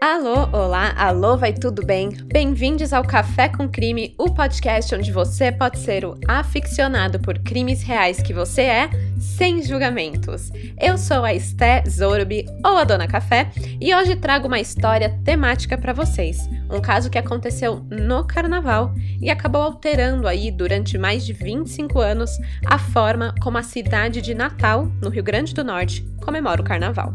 [0.00, 2.10] Alô, olá, alô, vai tudo bem?
[2.10, 7.82] Bem-vindos ao Café com Crime, o podcast onde você pode ser o aficionado por crimes
[7.82, 10.52] reais que você é, sem julgamentos.
[10.78, 15.78] Eu sou a Esté Zorbi, ou a Dona Café, e hoje trago uma história temática
[15.78, 16.46] para vocês.
[16.70, 22.30] Um caso que aconteceu no carnaval e acabou alterando aí durante mais de 25 anos
[22.64, 27.14] a forma como a cidade de Natal, no Rio Grande do Norte, comemora o carnaval.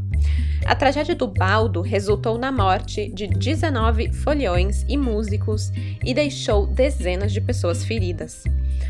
[0.66, 5.72] A tragédia do Baldo resultou na morte de 19 foliões e músicos
[6.04, 8.44] e deixou dezenas de pessoas feridas.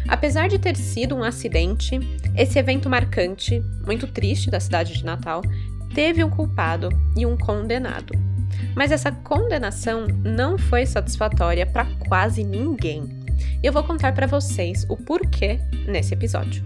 [0.08, 2.00] Apesar de ter sido um acidente,
[2.36, 5.42] esse evento marcante, muito triste da cidade de Natal,
[5.94, 8.14] teve um culpado e um condenado.
[8.76, 13.22] Mas essa condenação não foi satisfatória para quase ninguém.
[13.64, 16.66] Eu vou contar para vocês o porquê nesse episódio.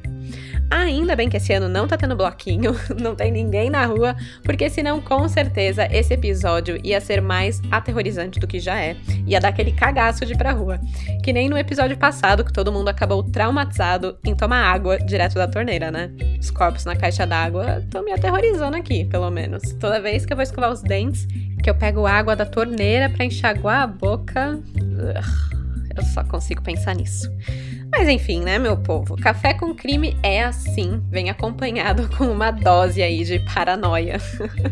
[0.70, 4.70] Ainda bem que esse ano não tá tendo bloquinho, não tem ninguém na rua, porque
[4.70, 8.96] senão com certeza esse episódio ia ser mais aterrorizante do que já é.
[9.27, 10.80] Ia dar aquele cagaço de ir pra rua.
[11.24, 15.48] Que nem no episódio passado que todo mundo acabou traumatizado em tomar água direto da
[15.48, 16.12] torneira, né?
[16.40, 19.62] Os corpos na caixa d'água estão me aterrorizando aqui, pelo menos.
[19.80, 21.27] Toda vez que eu vou escovar os dentes,
[21.62, 24.60] que eu pego água da torneira para enxaguar a boca,
[25.96, 27.29] eu só consigo pensar nisso.
[27.91, 29.15] Mas enfim, né, meu povo?
[29.15, 34.18] Café com crime é assim, vem acompanhado com uma dose aí de paranoia.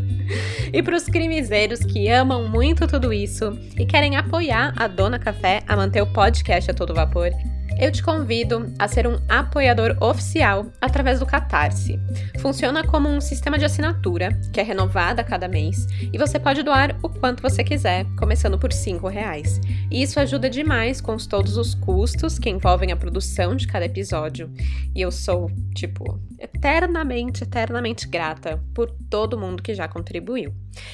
[0.74, 5.64] e para os crimezeiros que amam muito tudo isso e querem apoiar a Dona Café
[5.68, 7.32] a manter o podcast a todo vapor,
[7.80, 12.00] eu te convido a ser um apoiador oficial através do Catarse.
[12.40, 16.64] Funciona como um sistema de assinatura, que é renovado a cada mês, e você pode
[16.64, 19.60] doar o quanto você quiser, começando por R$ reais.
[19.90, 24.52] E isso ajuda demais com todos os custos que envolvem a produção de cada episódio.
[24.96, 30.54] E eu sou, tipo, eternamente, eternamente grata por todo mundo que já contribuiu.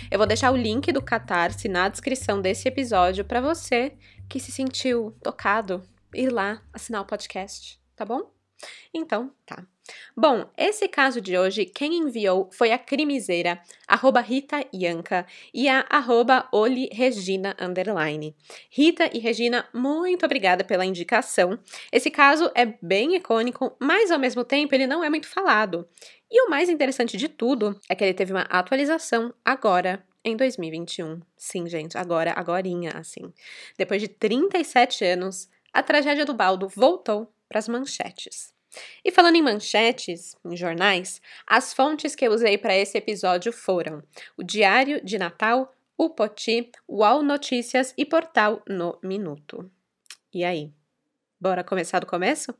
[0.09, 3.93] Eu vou deixar o link do Catarse na descrição desse episódio para você
[4.27, 5.81] que se sentiu tocado
[6.14, 8.31] ir lá assinar o podcast, tá bom?
[8.93, 9.65] Então, tá.
[10.15, 15.86] Bom, esse caso de hoje, quem enviou foi a crimiseira, arroba Rita Ianca e a
[15.89, 18.36] arroba Oli Regina underline.
[18.69, 21.58] Rita e Regina, muito obrigada pela indicação.
[21.92, 25.87] Esse caso é bem icônico, mas ao mesmo tempo ele não é muito falado.
[26.30, 31.21] E o mais interessante de tudo é que ele teve uma atualização agora, em 2021.
[31.37, 33.33] Sim, gente, agora, agorinha, assim.
[33.77, 38.53] Depois de 37 anos, a tragédia do Baldo voltou para as manchetes.
[39.03, 44.03] E falando em manchetes, em jornais, as fontes que eu usei para esse episódio foram
[44.37, 49.69] o Diário de Natal, o Poti, UOL Notícias e Portal No Minuto.
[50.33, 50.71] E aí,
[51.39, 52.53] bora começar do começo?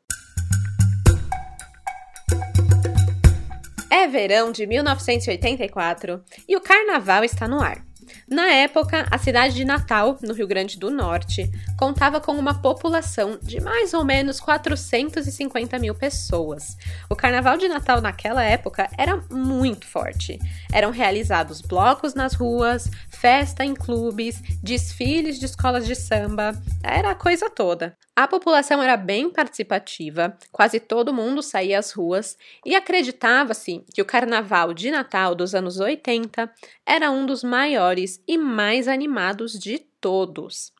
[3.92, 7.89] É verão de 1984 e o carnaval está no ar.
[8.28, 13.38] Na época, a cidade de Natal, no Rio Grande do Norte, contava com uma população
[13.42, 16.78] de mais ou menos 450 mil pessoas.
[17.10, 20.40] O carnaval de Natal naquela época era muito forte.
[20.72, 26.54] Eram realizados blocos nas ruas, festa em clubes, desfiles de escolas de samba,
[26.84, 27.96] era a coisa toda.
[28.20, 34.06] A população era bem participativa, quase todo mundo saía às ruas e acreditava-se que o
[34.06, 36.52] carnaval de Natal dos anos 80
[36.86, 40.74] era um dos maiores e mais animados de todos.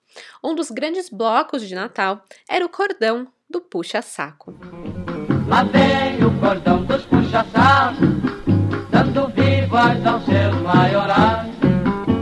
[0.44, 4.54] Um dos grandes blocos de Natal era o cordão do puxa-saco.
[5.48, 8.10] Lá vem o cordão dos puxa-sacos,
[8.92, 11.50] dando vivas aos seus maiorais.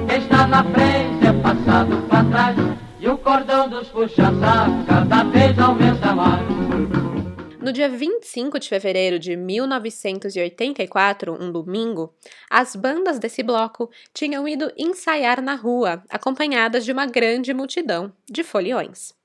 [0.08, 2.67] Quem está na frente é passado para trás,
[3.07, 6.45] e o cordão dos puxa-sacos cada vez aumenta mais.
[7.62, 12.13] No dia 25 de fevereiro de 1984, um domingo,
[12.50, 18.44] as bandas desse bloco tinham ido ensaiar na rua, acompanhadas de uma grande multidão de
[18.44, 19.17] foliões.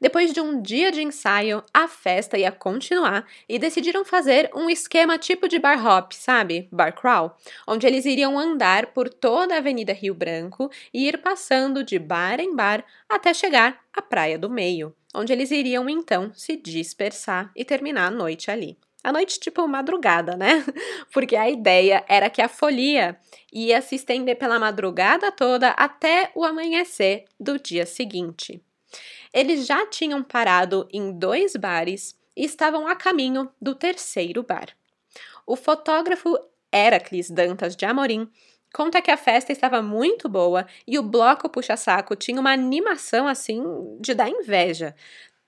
[0.00, 5.18] Depois de um dia de ensaio, a festa ia continuar e decidiram fazer um esquema
[5.18, 6.68] tipo de bar hop, sabe?
[6.70, 7.36] Bar crawl,
[7.66, 12.40] onde eles iriam andar por toda a Avenida Rio Branco e ir passando de bar
[12.40, 17.64] em bar até chegar à Praia do Meio, onde eles iriam então se dispersar e
[17.64, 18.76] terminar a noite ali.
[19.02, 20.64] A noite, tipo, madrugada, né?
[21.14, 23.16] Porque a ideia era que a folia
[23.52, 28.60] ia se estender pela madrugada toda até o amanhecer do dia seguinte.
[29.32, 34.68] Eles já tinham parado em dois bares e estavam a caminho do terceiro bar.
[35.46, 36.38] O fotógrafo
[36.72, 38.30] Heracles Dantas de Amorim
[38.72, 43.62] conta que a festa estava muito boa e o bloco puxa-saco tinha uma animação assim
[44.00, 44.94] de dar inveja.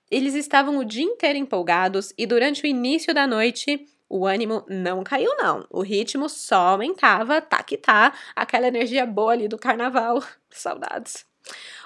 [0.09, 5.03] Eles estavam o dia inteiro empolgados e durante o início da noite O ânimo não
[5.05, 5.65] caiu, não.
[5.69, 10.21] O ritmo só aumentava, tá que tá, aquela energia boa ali do carnaval.
[10.51, 11.30] Saudades.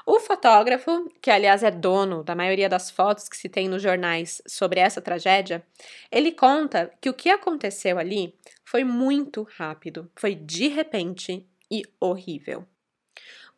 [0.05, 4.41] O fotógrafo, que aliás é dono da maioria das fotos que se tem nos jornais
[4.47, 5.65] sobre essa tragédia,
[6.11, 12.65] ele conta que o que aconteceu ali foi muito rápido, foi de repente e horrível.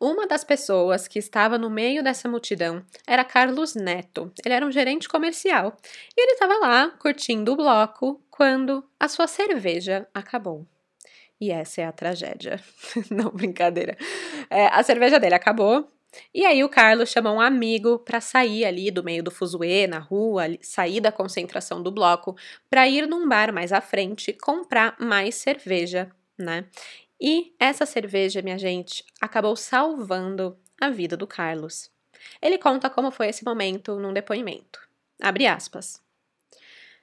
[0.00, 4.32] Uma das pessoas que estava no meio dessa multidão era Carlos Neto.
[4.44, 5.76] Ele era um gerente comercial
[6.16, 10.64] e ele estava lá curtindo o bloco quando a sua cerveja acabou.
[11.40, 12.60] E essa é a tragédia.
[13.10, 13.96] Não, brincadeira.
[14.50, 15.88] É, a cerveja dele acabou.
[16.34, 19.98] E aí o Carlos chamou um amigo para sair ali do meio do fuzuê, na
[19.98, 22.34] rua, sair da concentração do bloco,
[22.70, 26.64] para ir num bar mais à frente comprar mais cerveja, né?
[27.20, 31.90] E essa cerveja, minha gente, acabou salvando a vida do Carlos.
[32.40, 34.80] Ele conta como foi esse momento num depoimento.
[35.20, 36.00] Abre aspas.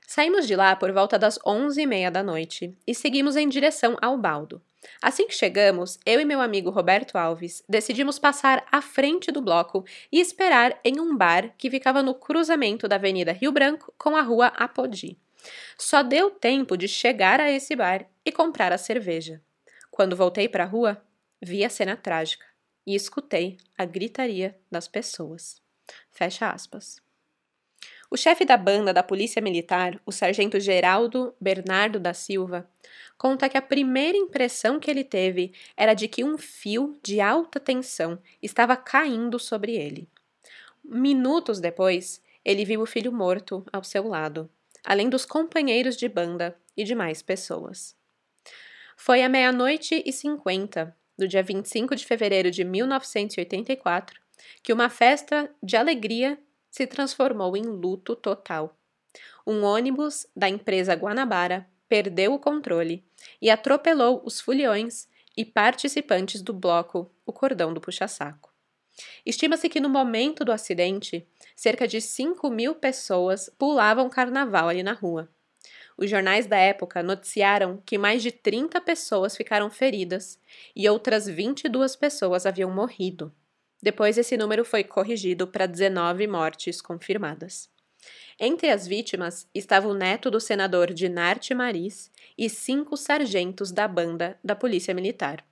[0.07, 3.97] Saímos de lá por volta das onze e meia da noite e seguimos em direção
[4.01, 4.61] ao baldo.
[5.01, 9.83] Assim que chegamos, eu e meu amigo Roberto Alves decidimos passar à frente do bloco
[10.11, 14.21] e esperar em um bar que ficava no cruzamento da Avenida Rio Branco com a
[14.21, 15.17] Rua Apodi.
[15.77, 19.41] Só deu tempo de chegar a esse bar e comprar a cerveja.
[19.91, 21.01] Quando voltei para a rua,
[21.41, 22.45] vi a cena trágica
[22.85, 25.61] e escutei a gritaria das pessoas.
[26.11, 27.04] Fecha aspas.
[28.15, 32.65] O chefe da banda da Polícia Militar, o sargento Geraldo Bernardo da Silva,
[33.17, 37.59] conta que a primeira impressão que ele teve era de que um fio de alta
[37.59, 40.07] tensão estava caindo sobre ele.
[40.81, 44.49] Minutos depois, ele viu o filho morto ao seu lado,
[44.85, 47.97] além dos companheiros de banda e de mais pessoas.
[48.95, 54.21] Foi à meia-noite e cinquenta do dia 25 de fevereiro de 1984
[54.63, 56.39] que uma festa de alegria
[56.75, 58.77] se transformou em luto total.
[59.47, 63.01] Um ônibus da empresa Guanabara perdeu o controle
[63.41, 65.07] e atropelou os foliões
[65.37, 68.53] e participantes do bloco O Cordão do Puxa-Saco.
[69.25, 71.25] Estima-se que no momento do acidente,
[71.55, 75.29] cerca de 5 mil pessoas pulavam carnaval ali na rua.
[75.97, 80.37] Os jornais da época noticiaram que mais de 30 pessoas ficaram feridas
[80.75, 83.33] e outras 22 pessoas haviam morrido.
[83.81, 87.69] Depois, esse número foi corrigido para 19 mortes confirmadas.
[88.39, 94.37] Entre as vítimas estava o neto do senador Dinarte Maris e cinco sargentos da banda
[94.43, 95.45] da Polícia Militar.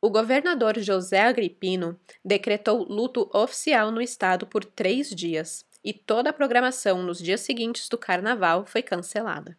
[0.00, 6.32] O governador José Agripino decretou luto oficial no estado por três dias, e toda a
[6.32, 9.56] programação nos dias seguintes do carnaval foi cancelada.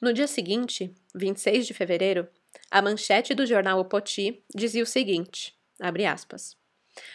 [0.00, 2.28] No dia seguinte, 26 de fevereiro,
[2.70, 5.54] a manchete do jornal O Poti dizia o seguinte:
[6.10, 6.56] aspas,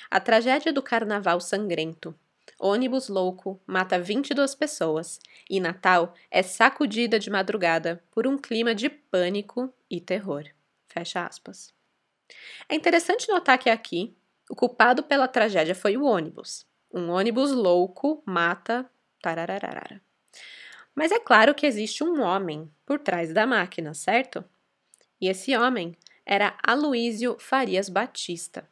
[0.10, 2.14] A tragédia do carnaval sangrento.
[2.60, 5.20] Ônibus louco mata 22 pessoas
[5.50, 10.44] e Natal é sacudida de madrugada por um clima de pânico e terror.
[10.88, 11.74] Fecha aspas.
[12.68, 14.16] É interessante notar que aqui
[14.50, 16.66] o culpado pela tragédia foi o ônibus.
[16.92, 18.90] Um ônibus louco mata.
[19.22, 20.02] Tarararara.
[20.96, 24.44] Mas é claro que existe um homem por trás da máquina, certo?
[25.20, 25.96] E esse homem
[26.28, 28.70] era Aloísio Farias Batista.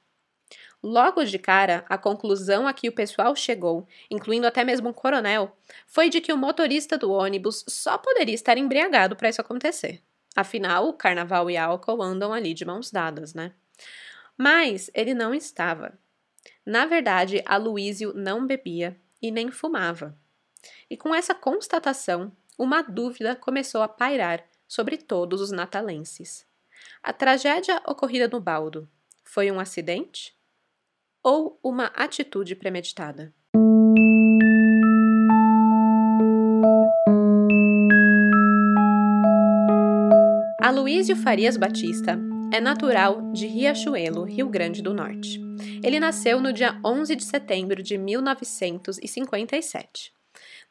[0.84, 5.58] Logo de cara, a conclusão a que o pessoal chegou, incluindo até mesmo um coronel,
[5.88, 10.04] foi de que o motorista do ônibus só poderia estar embriagado para isso acontecer.
[10.36, 13.54] Afinal, o carnaval e álcool andam ali de mãos dadas, né?
[14.38, 15.98] Mas ele não estava.
[16.66, 20.16] Na verdade, Aloísio não bebia e nem fumava.
[20.90, 26.46] E com essa constatação, uma dúvida começou a pairar sobre todos os natalenses.
[27.08, 28.90] A tragédia ocorrida no baldo
[29.24, 30.36] foi um acidente
[31.22, 33.32] ou uma atitude premeditada?
[40.60, 42.18] Aloísio Farias Batista
[42.52, 45.40] é natural de Riachuelo, Rio Grande do Norte.
[45.84, 50.15] Ele nasceu no dia 11 de setembro de 1957.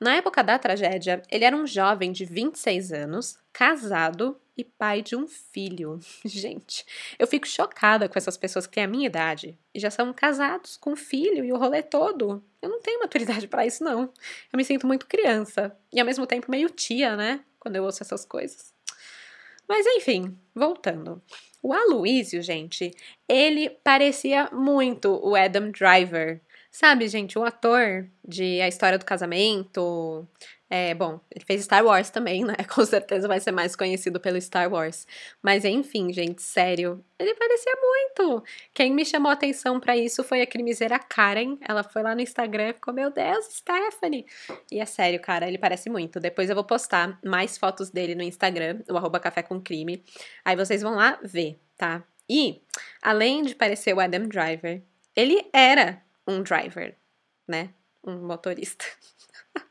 [0.01, 5.17] Na época da tragédia, ele era um jovem de 26 anos, casado e pai de
[5.17, 5.99] um filho.
[6.25, 6.85] Gente,
[7.19, 10.77] eu fico chocada com essas pessoas que têm a minha idade e já são casados
[10.77, 12.43] com filho e o rolê todo.
[12.61, 14.13] Eu não tenho maturidade para isso, não.
[14.53, 17.41] Eu me sinto muito criança e ao mesmo tempo meio tia, né?
[17.59, 18.73] Quando eu ouço essas coisas.
[19.69, 21.23] Mas enfim, voltando.
[21.63, 22.91] O Aloysio, gente,
[23.27, 26.43] ele parecia muito o Adam Driver.
[26.75, 30.27] Sabe, gente, o ator de A História do Casamento,
[30.69, 32.57] É, bom, ele fez Star Wars também, né?
[32.75, 35.07] Com certeza vai ser mais conhecido pelo Star Wars.
[35.41, 38.43] Mas enfim, gente, sério, ele parecia muito.
[38.75, 41.59] Quem me chamou a atenção para isso foi a crimiseira Karen.
[41.61, 44.27] Ela foi lá no Instagram e ficou, meu Deus, Stephanie.
[44.73, 46.19] E é sério, cara, ele parece muito.
[46.19, 50.03] Depois eu vou postar mais fotos dele no Instagram, o arroba café com crime.
[50.45, 52.03] Aí vocês vão lá ver, tá?
[52.29, 52.61] E,
[53.01, 54.83] além de parecer o Adam Driver,
[55.15, 56.97] ele era um driver,
[57.47, 57.71] né?
[58.03, 58.85] Um motorista.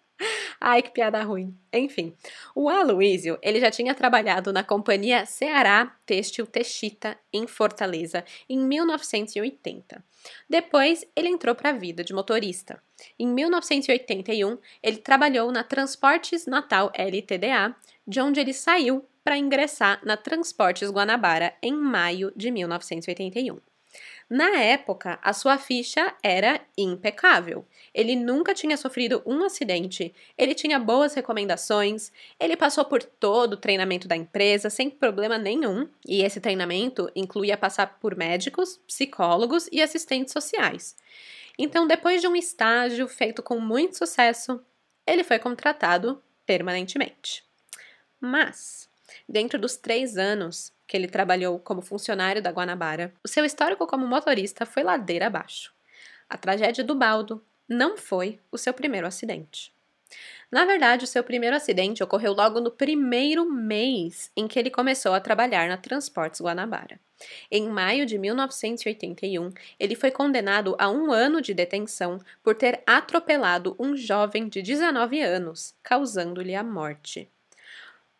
[0.65, 1.53] Ai, que piada ruim.
[1.74, 2.15] Enfim,
[2.55, 10.01] o Aloísio, ele já tinha trabalhado na companhia Ceará Têxtil Texita, em Fortaleza, em 1980.
[10.50, 12.81] Depois, ele entrou para a vida de motorista.
[13.19, 17.75] Em 1981, ele trabalhou na Transportes Natal LTDA,
[18.07, 23.60] de onde ele saiu para ingressar na Transportes Guanabara em maio de 1981.
[24.33, 27.67] Na época, a sua ficha era impecável.
[27.93, 33.57] Ele nunca tinha sofrido um acidente, ele tinha boas recomendações, ele passou por todo o
[33.57, 39.83] treinamento da empresa sem problema nenhum, e esse treinamento incluía passar por médicos, psicólogos e
[39.83, 40.95] assistentes sociais.
[41.55, 44.59] Então, depois de um estágio feito com muito sucesso,
[45.05, 47.43] ele foi contratado permanentemente.
[48.19, 48.89] Mas,
[49.29, 54.05] dentro dos três anos que ele trabalhou como funcionário da Guanabara, o seu histórico como
[54.05, 55.73] motorista foi ladeira abaixo.
[56.29, 59.73] A tragédia do Baldo não foi o seu primeiro acidente.
[60.51, 65.15] Na verdade, o seu primeiro acidente ocorreu logo no primeiro mês em que ele começou
[65.15, 67.00] a trabalhar na Transportes Guanabara.
[67.50, 73.75] Em maio de 1981, ele foi condenado a um ano de detenção por ter atropelado
[73.79, 77.32] um jovem de 19 anos, causando-lhe a morte.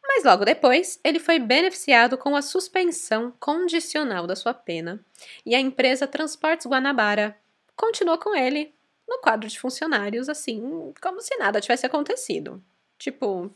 [0.06, 5.04] Mas logo depois, ele foi beneficiado com a suspensão condicional da sua pena
[5.46, 7.38] e a empresa Transportes Guanabara
[7.76, 8.74] continuou com ele
[9.08, 12.64] no quadro de funcionários, assim, como se nada tivesse acontecido.
[12.98, 13.52] Tipo,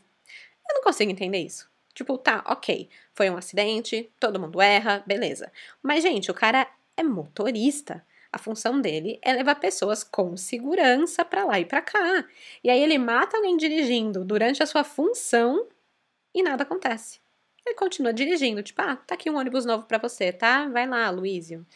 [0.68, 1.68] eu não consigo entender isso.
[1.94, 5.50] Tipo, tá, ok, foi um acidente, todo mundo erra, beleza.
[5.82, 8.04] Mas, gente, o cara é motorista.
[8.30, 12.24] A função dele é levar pessoas com segurança para lá e para cá.
[12.62, 15.66] E aí ele mata alguém dirigindo durante a sua função
[16.34, 17.20] e nada acontece.
[17.64, 20.68] Ele continua dirigindo, tipo, ah, tá aqui um ônibus novo para você, tá?
[20.68, 21.66] Vai lá, Luísio.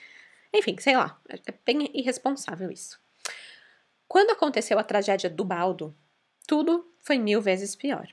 [0.52, 3.00] Enfim, sei lá, é bem irresponsável isso.
[4.09, 5.94] Quando aconteceu a tragédia do Baldo,
[6.47, 8.09] tudo foi mil vezes pior.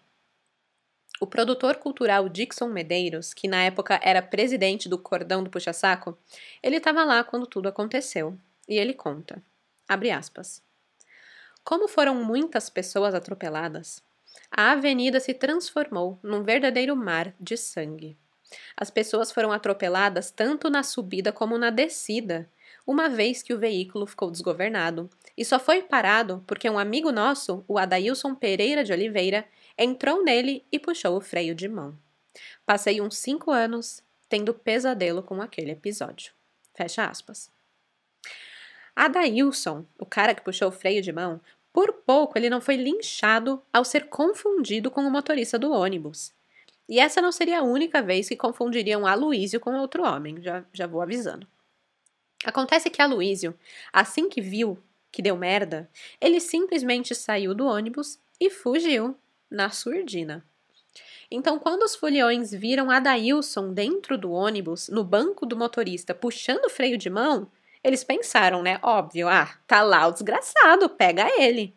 [1.22, 6.18] O produtor cultural Dixon Medeiros, que na época era presidente do Cordão do Puxa-Saco,
[6.64, 8.38] ele estava lá quando tudo aconteceu.
[8.68, 9.44] E ele conta,
[9.88, 10.64] abre aspas,
[11.64, 14.02] Como foram muitas pessoas atropeladas,
[14.52, 18.18] a avenida se transformou num verdadeiro mar de sangue.
[18.76, 22.50] As pessoas foram atropeladas tanto na subida como na descida,
[22.86, 27.64] uma vez que o veículo ficou desgovernado e só foi parado porque um amigo nosso,
[27.68, 29.46] o Adailson Pereira de Oliveira,
[29.78, 31.96] entrou nele e puxou o freio de mão.
[32.66, 36.34] Passei uns cinco anos tendo pesadelo com aquele episódio.
[36.74, 37.52] Fecha aspas.
[38.96, 41.40] Adailson, o cara que puxou o freio de mão,
[41.72, 46.34] por pouco ele não foi linchado ao ser confundido com o motorista do ônibus.
[46.88, 50.88] E essa não seria a única vez que confundiriam Aloísio com outro homem, já, já
[50.88, 51.48] vou avisando.
[52.44, 53.54] Acontece que Aloísio,
[53.94, 55.90] assim que viu que deu merda,
[56.22, 59.16] ele simplesmente saiu do ônibus e fugiu
[59.50, 60.46] na surdina.
[61.32, 66.70] Então, quando os foliões viram Adailson dentro do ônibus, no banco do motorista, puxando o
[66.70, 67.52] freio de mão,
[67.84, 68.80] eles pensaram, né?
[68.82, 71.76] Óbvio, ah, tá lá o desgraçado, pega ele.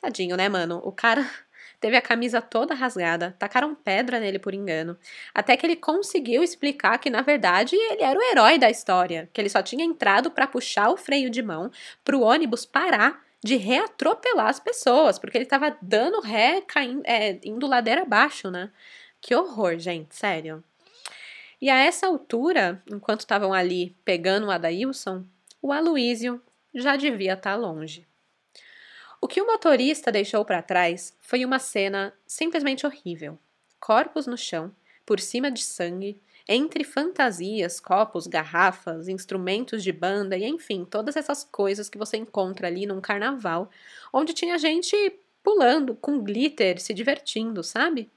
[0.00, 0.80] Tadinho, né, mano?
[0.84, 1.28] O cara
[1.80, 4.98] teve a camisa toda rasgada, tacaram pedra nele por engano,
[5.34, 9.40] até que ele conseguiu explicar que na verdade ele era o herói da história, que
[9.40, 11.70] ele só tinha entrado para puxar o freio de mão
[12.02, 17.66] pro ônibus parar de reatropelar as pessoas, porque ele tava dando ré, caindo, é, indo
[17.66, 18.70] ladeira abaixo, né?
[19.20, 20.64] Que horror, gente, sério.
[21.60, 25.24] E a essa altura, enquanto estavam ali pegando o Adailson,
[25.62, 26.42] o Aloísio
[26.74, 28.06] já devia estar tá longe.
[29.20, 33.38] O que o motorista deixou para trás foi uma cena simplesmente horrível.
[33.80, 34.70] Corpos no chão,
[35.06, 41.42] por cima de sangue, entre fantasias, copos, garrafas, instrumentos de banda e enfim, todas essas
[41.42, 43.70] coisas que você encontra ali num carnaval,
[44.12, 44.94] onde tinha gente
[45.42, 48.10] pulando com glitter, se divertindo, sabe?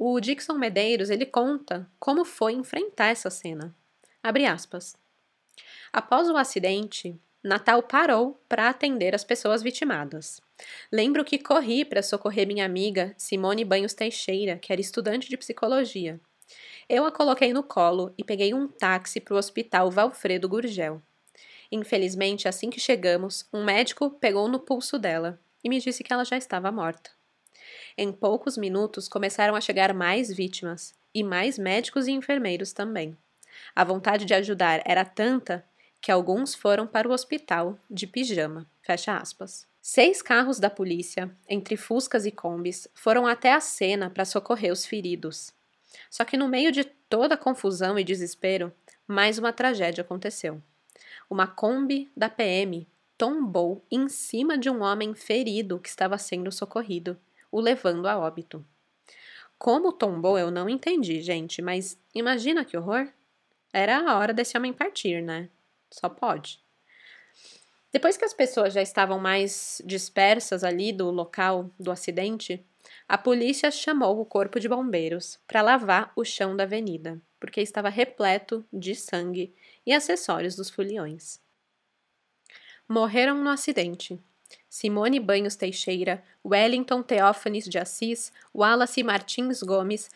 [0.00, 3.74] O Dixon Medeiros ele conta como foi enfrentar essa cena.
[4.22, 4.96] Abre aspas.
[5.92, 10.40] Após o acidente, Natal parou para atender as pessoas vitimadas.
[10.92, 16.20] Lembro que corri para socorrer minha amiga Simone Banhos Teixeira, que era estudante de psicologia.
[16.88, 21.02] Eu a coloquei no colo e peguei um táxi para o hospital Valfredo Gurgel.
[21.72, 26.24] Infelizmente, assim que chegamos, um médico pegou no pulso dela e me disse que ela
[26.24, 27.17] já estava morta.
[27.96, 33.16] Em poucos minutos começaram a chegar mais vítimas e mais médicos e enfermeiros também.
[33.74, 35.64] A vontade de ajudar era tanta
[36.00, 38.66] que alguns foram para o hospital de pijama.
[38.82, 39.66] Fecha aspas.
[39.80, 44.84] Seis carros da polícia, entre fuscas e combis, foram até a cena para socorrer os
[44.84, 45.52] feridos.
[46.10, 48.72] Só que no meio de toda a confusão e desespero,
[49.06, 50.62] mais uma tragédia aconteceu.
[51.30, 57.18] Uma Kombi da PM tombou em cima de um homem ferido que estava sendo socorrido,
[57.50, 58.64] o levando a óbito.
[59.58, 63.08] Como tombou eu não entendi, gente, mas imagina que horror.
[63.72, 65.50] Era a hora desse homem partir, né?
[65.90, 66.62] Só pode.
[67.92, 72.64] Depois que as pessoas já estavam mais dispersas ali do local do acidente,
[73.08, 77.88] a polícia chamou o corpo de bombeiros para lavar o chão da avenida, porque estava
[77.88, 81.40] repleto de sangue e acessórios dos foliões.
[82.86, 84.18] Morreram no acidente
[84.68, 90.10] Simone Banhos Teixeira, Wellington Teófanes de Assis, Wallace Martins Gomes,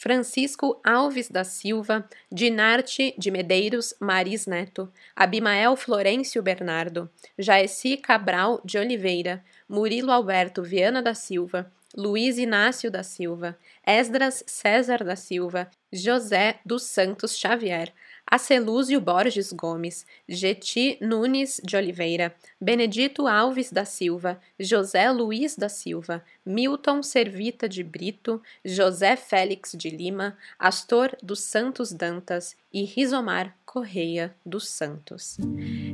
[0.00, 8.78] Francisco Alves da Silva, Dinarte de Medeiros Maris Neto, Abimael Florencio Bernardo, Jaeci Cabral de
[8.78, 16.58] Oliveira, Murilo Alberto Viana da Silva, Luiz Inácio da Silva, Esdras César da Silva, José
[16.64, 17.92] dos Santos Xavier,
[18.30, 26.22] Acelúzio Borges Gomes, Geti Nunes de Oliveira, Benedito Alves da Silva, José Luiz da Silva,
[26.46, 34.32] Milton Servita de Brito, José Félix de Lima, Astor dos Santos Dantas e Rizomar Correia
[34.46, 35.36] dos Santos.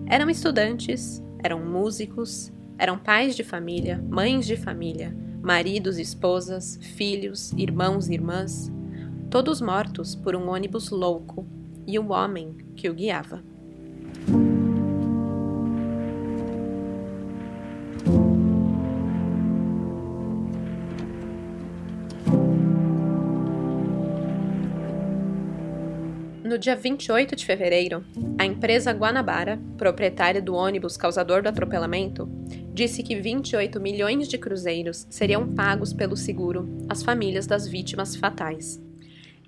[0.07, 8.09] Eram estudantes, eram músicos, eram pais de família, mães de família, maridos, esposas, filhos, irmãos
[8.09, 8.71] e irmãs,
[9.31, 11.56] todos mortos por um ônibus louco
[11.87, 13.43] e o homem que o guiava.
[26.57, 28.03] No dia 28 de fevereiro,
[28.39, 32.27] a empresa Guanabara, proprietária do ônibus causador do atropelamento,
[32.73, 38.86] disse que 28 milhões de cruzeiros seriam pagos pelo seguro às famílias das vítimas fatais.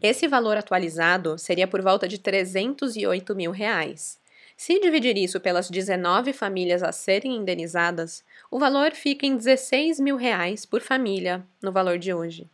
[0.02, 4.20] Esse valor atualizado seria por volta de 308 mil reais.
[4.56, 10.16] Se dividir isso pelas 19 famílias a serem indenizadas, o valor fica em 16 mil
[10.16, 12.50] reais por família no valor de hoje.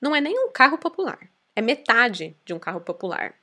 [0.00, 3.34] Não é nem um carro popular, é metade de um carro popular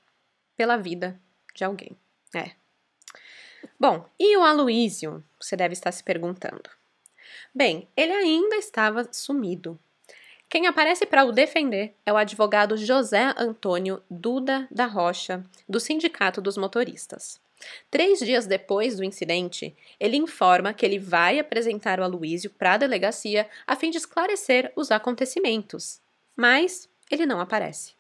[0.56, 1.20] pela vida
[1.54, 1.98] de alguém.
[2.34, 2.52] É.
[3.80, 5.24] Bom, e o Aloísio?
[5.40, 6.70] Você deve estar se perguntando.
[7.54, 9.80] Bem, ele ainda estava sumido.
[10.50, 16.40] Quem aparece para o defender é o advogado José Antônio Duda da Rocha, do Sindicato
[16.40, 17.42] dos Motoristas.
[17.92, 22.78] Três dias depois do incidente, ele informa que ele vai apresentar o Aloísio para a
[22.78, 26.00] delegacia a fim de esclarecer os acontecimentos.
[26.34, 27.94] Mas ele não aparece.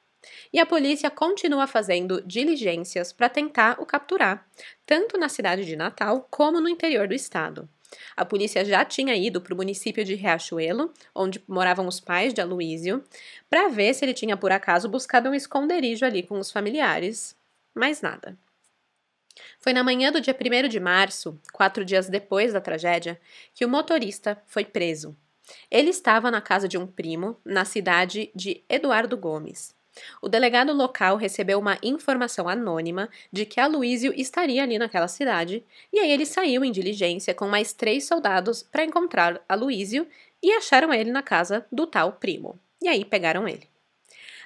[0.52, 4.48] E a polícia continua fazendo diligências para tentar o capturar,
[4.86, 7.68] tanto na cidade de Natal como no interior do estado.
[8.16, 12.42] A polícia já tinha ido para o município de Riachuelo, onde moravam os pais de
[12.42, 13.04] Aloísio,
[13.50, 17.36] para ver se ele tinha por acaso buscado um esconderijo ali com os familiares,
[17.74, 18.38] mas nada.
[19.60, 23.20] Foi na manhã do dia 1 de março, quatro dias depois da tragédia,
[23.54, 25.16] que o motorista foi preso.
[25.72, 29.77] Ele estava na casa de um primo, na cidade de Eduardo Gomes.
[30.22, 36.00] O delegado local recebeu uma informação anônima de que Aloísio estaria ali naquela cidade, e
[36.00, 40.08] aí ele saiu em diligência com mais três soldados para encontrar Aloísio
[40.42, 42.60] e acharam ele na casa do tal primo.
[42.82, 43.68] E aí pegaram ele.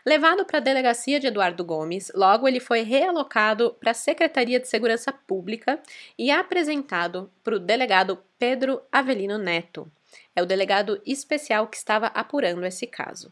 [0.05, 4.67] Levado para a delegacia de Eduardo Gomes, logo ele foi realocado para a Secretaria de
[4.67, 5.79] Segurança Pública
[6.17, 9.91] e apresentado para o delegado Pedro Avelino Neto.
[10.35, 13.31] É o delegado especial que estava apurando esse caso.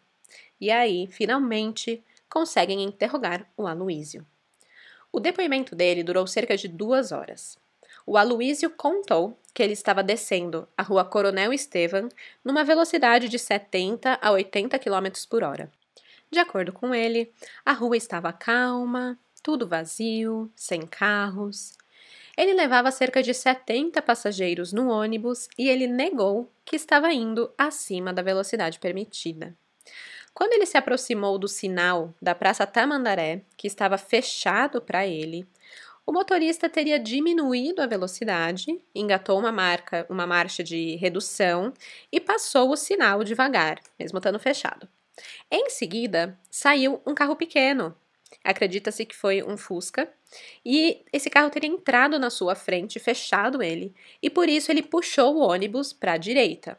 [0.59, 4.25] E aí, finalmente, conseguem interrogar o Aloísio.
[5.11, 7.57] O depoimento dele durou cerca de duas horas.
[8.05, 12.09] O Aloísio contou que ele estava descendo a rua Coronel Estevam
[12.43, 15.71] numa velocidade de 70 a 80 km por hora.
[16.31, 17.31] De acordo com ele,
[17.65, 21.73] a rua estava calma, tudo vazio, sem carros.
[22.37, 28.13] Ele levava cerca de 70 passageiros no ônibus e ele negou que estava indo acima
[28.13, 29.57] da velocidade permitida.
[30.39, 35.45] Quando ele se aproximou do sinal da Praça Tamandaré, que estava fechado para ele,
[36.08, 41.73] o motorista teria diminuído a velocidade, engatou uma marca, uma marcha de redução
[42.10, 44.88] e passou o sinal devagar, mesmo estando fechado.
[45.52, 47.93] Em seguida, saiu um carro pequeno.
[48.41, 50.10] Acredita-se que foi um Fusca,
[50.63, 55.36] e esse carro teria entrado na sua frente, fechado ele, e por isso ele puxou
[55.36, 56.78] o ônibus para a direita.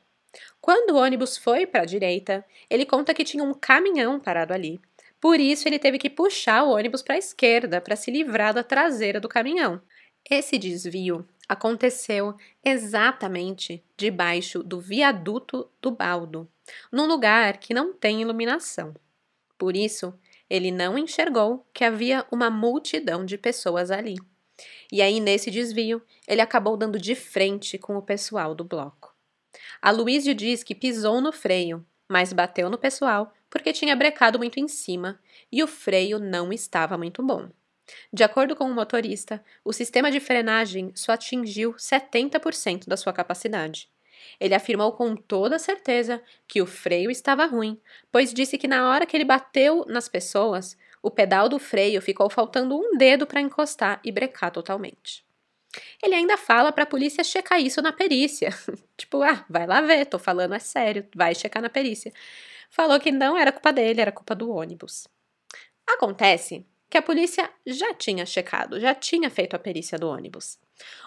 [0.70, 4.80] Quando o ônibus foi para a direita, ele conta que tinha um caminhão parado ali.
[5.20, 8.62] Por isso, ele teve que puxar o ônibus para a esquerda para se livrar da
[8.62, 9.82] traseira do caminhão.
[10.30, 16.48] Esse desvio aconteceu exatamente debaixo do viaduto do baldo,
[16.92, 18.94] num lugar que não tem iluminação.
[19.58, 20.14] Por isso,
[20.48, 24.14] ele não enxergou que havia uma multidão de pessoas ali.
[24.92, 29.09] E aí, nesse desvio, ele acabou dando de frente com o pessoal do bloco.
[29.80, 34.60] A Luísio diz que pisou no freio, mas bateu no pessoal porque tinha brecado muito
[34.60, 37.48] em cima e o freio não estava muito bom.
[38.12, 43.88] De acordo com o motorista, o sistema de frenagem só atingiu 70% da sua capacidade.
[44.38, 47.80] Ele afirmou com toda certeza que o freio estava ruim,
[48.12, 52.28] pois disse que na hora que ele bateu nas pessoas, o pedal do freio ficou
[52.28, 55.24] faltando um dedo para encostar e brecar totalmente.
[56.02, 58.50] Ele ainda fala para a polícia checar isso na perícia.
[58.96, 62.12] tipo, ah, vai lá ver, tô falando é sério, vai checar na perícia.
[62.70, 65.08] Falou que não era culpa dele, era culpa do ônibus.
[65.86, 70.58] Acontece que a polícia já tinha checado, já tinha feito a perícia do ônibus.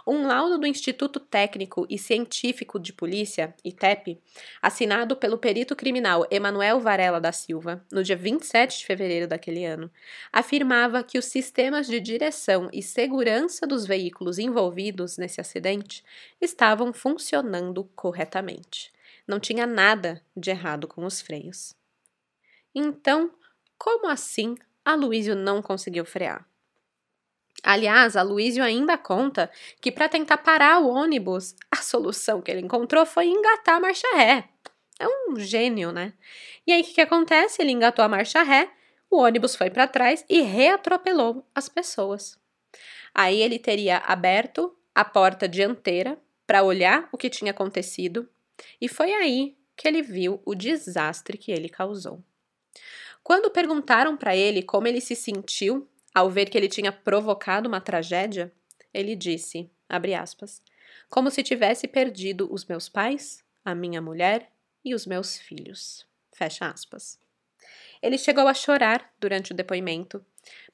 [0.05, 4.19] Um laudo do Instituto Técnico e Científico de Polícia, ITEP,
[4.61, 9.89] assinado pelo perito criminal Emanuel Varela da Silva, no dia 27 de fevereiro daquele ano,
[10.31, 16.03] afirmava que os sistemas de direção e segurança dos veículos envolvidos nesse acidente
[16.41, 18.91] estavam funcionando corretamente.
[19.27, 21.75] Não tinha nada de errado com os freios.
[22.75, 23.31] Então,
[23.77, 26.45] como assim a Luísio não conseguiu frear?
[27.61, 32.61] Aliás, a Luísio ainda conta que para tentar parar o ônibus, a solução que ele
[32.61, 34.49] encontrou foi engatar a marcha ré.
[34.99, 36.13] É um gênio, né?
[36.65, 37.61] E aí o que, que acontece?
[37.61, 38.69] Ele engatou a marcha ré,
[39.09, 42.37] o ônibus foi para trás e reatropelou as pessoas.
[43.13, 48.27] Aí ele teria aberto a porta dianteira para olhar o que tinha acontecido,
[48.79, 52.23] e foi aí que ele viu o desastre que ele causou.
[53.23, 57.81] Quando perguntaram para ele como ele se sentiu ao ver que ele tinha provocado uma
[57.81, 58.53] tragédia,
[58.93, 60.61] ele disse, aspas,
[61.09, 64.51] como se tivesse perdido os meus pais, a minha mulher
[64.83, 66.05] e os meus filhos.
[66.33, 67.19] Fecha aspas.
[68.01, 70.23] Ele chegou a chorar durante o depoimento,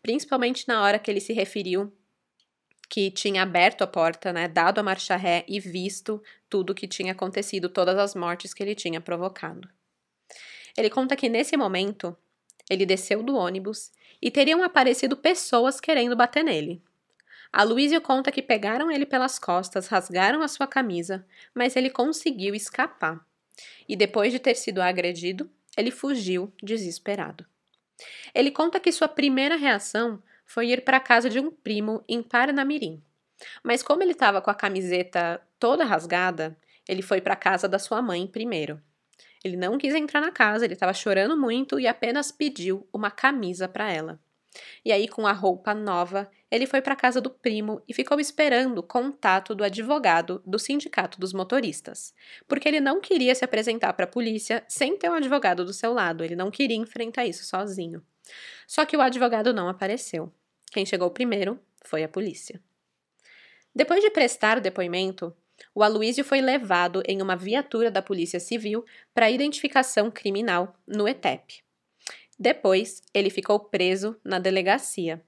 [0.01, 1.93] principalmente na hora que ele se referiu
[2.89, 6.87] que tinha aberto a porta, né, dado a marcha ré e visto tudo o que
[6.87, 9.69] tinha acontecido, todas as mortes que ele tinha provocado.
[10.75, 12.17] Ele conta que nesse momento
[12.69, 16.81] ele desceu do ônibus e teriam aparecido pessoas querendo bater nele.
[17.51, 22.53] A Luísio conta que pegaram ele pelas costas, rasgaram a sua camisa, mas ele conseguiu
[22.53, 23.25] escapar.
[23.87, 27.45] E depois de ter sido agredido, ele fugiu desesperado.
[28.33, 32.21] Ele conta que sua primeira reação foi ir para a casa de um primo em
[32.21, 33.01] Paranamirim.
[33.63, 37.79] Mas como ele estava com a camiseta toda rasgada, ele foi para a casa da
[37.79, 38.81] sua mãe primeiro.
[39.43, 43.67] Ele não quis entrar na casa, ele estava chorando muito e apenas pediu uma camisa
[43.67, 44.19] para ela.
[44.83, 48.19] E aí, com a roupa nova, ele foi para a casa do primo e ficou
[48.19, 52.13] esperando o contato do advogado do sindicato dos motoristas,
[52.47, 55.93] porque ele não queria se apresentar para a polícia sem ter um advogado do seu
[55.93, 58.03] lado, ele não queria enfrentar isso sozinho.
[58.67, 60.31] Só que o advogado não apareceu.
[60.71, 62.61] Quem chegou primeiro foi a polícia.
[63.73, 65.35] Depois de prestar o depoimento,
[65.73, 71.61] o Aloísio foi levado em uma viatura da Polícia Civil para identificação criminal no ETEP.
[72.37, 75.21] Depois, ele ficou preso na delegacia.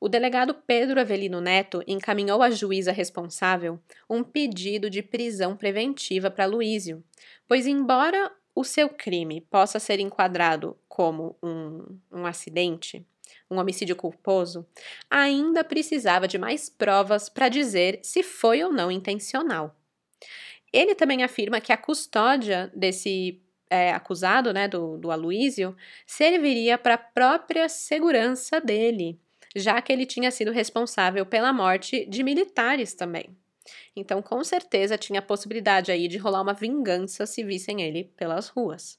[0.00, 6.46] O delegado Pedro Avelino Neto encaminhou à juíza responsável um pedido de prisão preventiva para
[6.46, 7.04] Luísio,
[7.46, 13.06] pois, embora o seu crime possa ser enquadrado como um, um acidente,
[13.50, 14.66] um homicídio culposo,
[15.10, 19.76] ainda precisava de mais provas para dizer se foi ou não intencional.
[20.72, 26.94] Ele também afirma que a custódia desse é, acusado, né, do, do Aloísio, serviria para
[26.94, 29.18] a própria segurança dele,
[29.54, 33.36] já que ele tinha sido responsável pela morte de militares também.
[33.94, 38.48] Então, com certeza, tinha a possibilidade aí de rolar uma vingança se vissem ele pelas
[38.48, 38.98] ruas.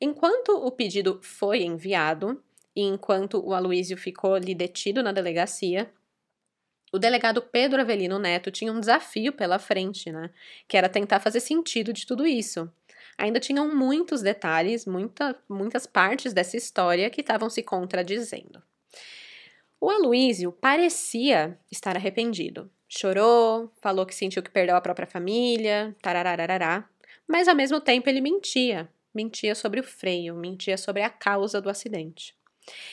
[0.00, 2.42] Enquanto o pedido foi enviado,
[2.80, 5.92] e enquanto o Aloísio ficou ali detido na delegacia,
[6.90, 10.30] o delegado Pedro Avelino Neto tinha um desafio pela frente, né?
[10.66, 12.72] Que era tentar fazer sentido de tudo isso.
[13.18, 18.62] Ainda tinham muitos detalhes, muita, muitas partes dessa história que estavam se contradizendo.
[19.78, 22.70] O Aloísio parecia estar arrependido.
[22.88, 26.88] Chorou, falou que sentiu que perdeu a própria família, tarararará,
[27.28, 28.88] mas ao mesmo tempo ele mentia.
[29.14, 32.39] Mentia sobre o freio, mentia sobre a causa do acidente.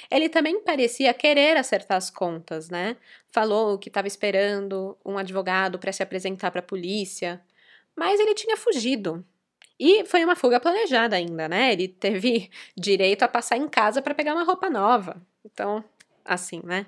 [0.10, 2.98] Ele também parecia querer acertar as contas, né?
[3.32, 7.42] Falou que estava esperando um advogado para se apresentar para a polícia,
[7.96, 9.26] mas ele tinha fugido.
[9.80, 11.72] E foi uma fuga planejada ainda, né?
[11.72, 15.22] Ele teve direito a passar em casa para pegar uma roupa nova.
[15.46, 15.84] Então,
[16.26, 16.88] assim, né?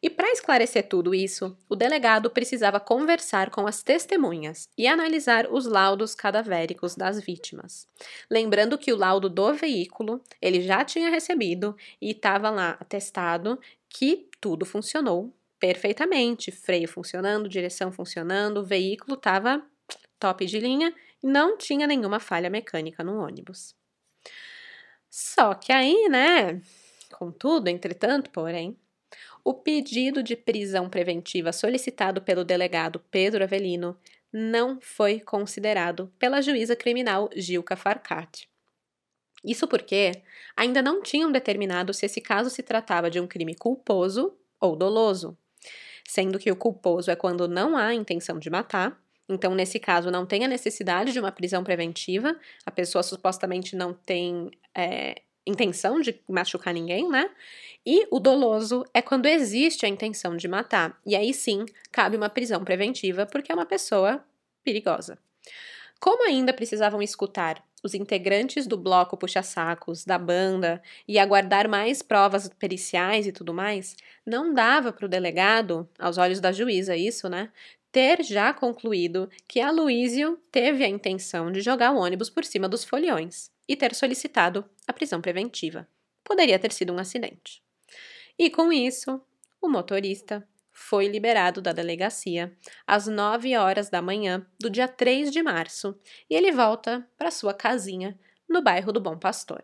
[0.00, 5.66] E para esclarecer tudo isso, o delegado precisava conversar com as testemunhas e analisar os
[5.66, 7.86] laudos cadavéricos das vítimas.
[8.30, 13.58] Lembrando que o laudo do veículo ele já tinha recebido e estava lá atestado
[13.88, 19.60] que tudo funcionou perfeitamente, freio funcionando, direção funcionando, o veículo estava
[20.18, 23.74] top de linha não tinha nenhuma falha mecânica no ônibus.
[25.10, 26.60] Só que aí, né,
[27.12, 28.78] contudo, entretanto, porém,
[29.48, 33.96] o pedido de prisão preventiva solicitado pelo delegado Pedro Avelino
[34.30, 38.46] não foi considerado pela juíza criminal Gilca Farcati.
[39.42, 40.22] Isso porque
[40.54, 45.34] ainda não tinham determinado se esse caso se tratava de um crime culposo ou doloso,
[46.06, 50.26] sendo que o culposo é quando não há intenção de matar, então nesse caso não
[50.26, 56.20] tem a necessidade de uma prisão preventiva, a pessoa supostamente não tem é, intenção de
[56.28, 57.30] machucar ninguém, né?
[57.84, 61.00] E o doloso é quando existe a intenção de matar.
[61.06, 64.22] E aí sim cabe uma prisão preventiva, porque é uma pessoa
[64.62, 65.18] perigosa.
[65.98, 72.48] Como ainda precisavam escutar os integrantes do bloco puxa-sacos, da banda, e aguardar mais provas
[72.58, 77.50] periciais e tudo mais, não dava para o delegado, aos olhos da juíza, isso, né?
[77.90, 82.84] Ter já concluído que Aloísio teve a intenção de jogar o ônibus por cima dos
[82.84, 85.86] foliões e ter solicitado a prisão preventiva.
[86.24, 87.62] Poderia ter sido um acidente.
[88.38, 89.20] E com isso,
[89.60, 95.42] o motorista foi liberado da delegacia às 9 horas da manhã do dia 3 de
[95.42, 95.98] março
[96.30, 99.62] e ele volta para sua casinha no bairro do Bom Pastor.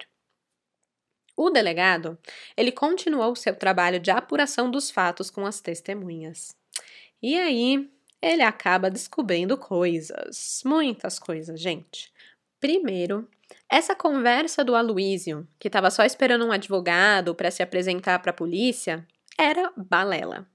[1.36, 2.18] O delegado,
[2.56, 6.56] ele continuou seu trabalho de apuração dos fatos com as testemunhas.
[7.22, 7.90] E aí,
[8.22, 12.12] ele acaba descobrindo coisas, muitas coisas, gente.
[12.60, 13.28] Primeiro,
[13.74, 18.34] essa conversa do Aloísio, que estava só esperando um advogado para se apresentar para a
[18.34, 19.04] polícia,
[19.36, 20.46] era balela.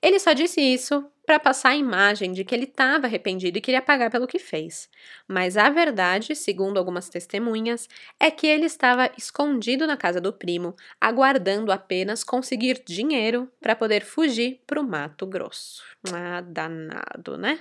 [0.00, 3.82] Ele só disse isso para passar a imagem de que ele estava arrependido e queria
[3.82, 4.88] pagar pelo que fez.
[5.26, 7.88] Mas a verdade, segundo algumas testemunhas,
[8.20, 14.04] é que ele estava escondido na casa do primo, aguardando apenas conseguir dinheiro para poder
[14.04, 15.82] fugir para o Mato Grosso.
[16.12, 17.58] Ah, danado, né?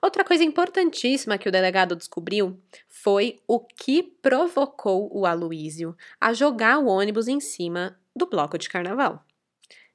[0.00, 6.78] Outra coisa importantíssima que o delegado descobriu foi o que provocou o Aloísio a jogar
[6.78, 9.24] o ônibus em cima do bloco de carnaval.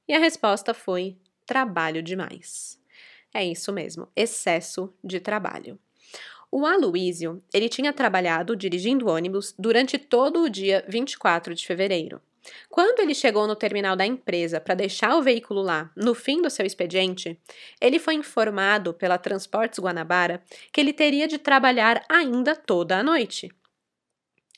[0.07, 2.79] E a resposta foi trabalho demais.
[3.33, 5.79] É isso mesmo, excesso de trabalho.
[6.51, 12.21] O Aloísio, ele tinha trabalhado dirigindo ônibus durante todo o dia 24 de fevereiro.
[12.69, 16.49] Quando ele chegou no terminal da empresa para deixar o veículo lá, no fim do
[16.49, 17.39] seu expediente,
[17.79, 23.49] ele foi informado pela Transportes Guanabara que ele teria de trabalhar ainda toda a noite.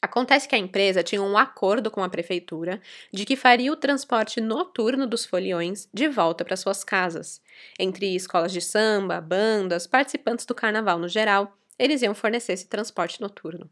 [0.01, 2.79] Acontece que a empresa tinha um acordo com a prefeitura
[3.11, 7.41] de que faria o transporte noturno dos foliões de volta para suas casas.
[7.79, 13.19] Entre escolas de samba, bandas, participantes do carnaval no geral, eles iam fornecer esse transporte
[13.19, 13.67] noturno.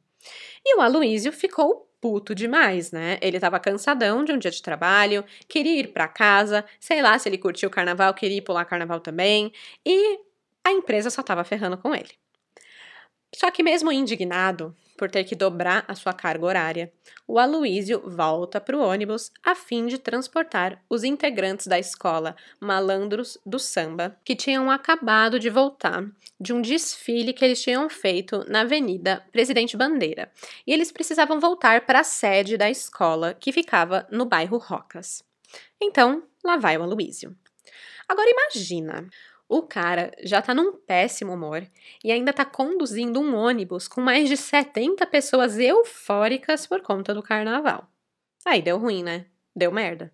[0.65, 3.17] E o Aloísio ficou puto demais, né?
[3.21, 7.29] Ele tava cansadão de um dia de trabalho, queria ir para casa, sei lá se
[7.29, 9.53] ele curtiu o carnaval, queria ir pular carnaval também,
[9.85, 10.19] e
[10.65, 12.11] a empresa só tava ferrando com ele.
[13.35, 16.93] Só que mesmo indignado por ter que dobrar a sua carga horária,
[17.27, 23.37] o Aloísio volta para o ônibus a fim de transportar os integrantes da escola Malandros
[23.45, 26.05] do Samba, que tinham acabado de voltar
[26.39, 30.31] de um desfile que eles tinham feito na Avenida Presidente Bandeira.
[30.65, 35.23] E eles precisavam voltar para a sede da escola, que ficava no bairro Rocas.
[35.81, 37.35] Então, lá vai o Aloísio.
[38.07, 39.09] Agora imagina
[39.57, 41.63] o cara já tá num péssimo humor
[42.03, 47.21] e ainda tá conduzindo um ônibus com mais de 70 pessoas eufóricas por conta do
[47.21, 47.87] carnaval.
[48.43, 49.27] Aí deu ruim, né?
[49.55, 50.11] Deu merda.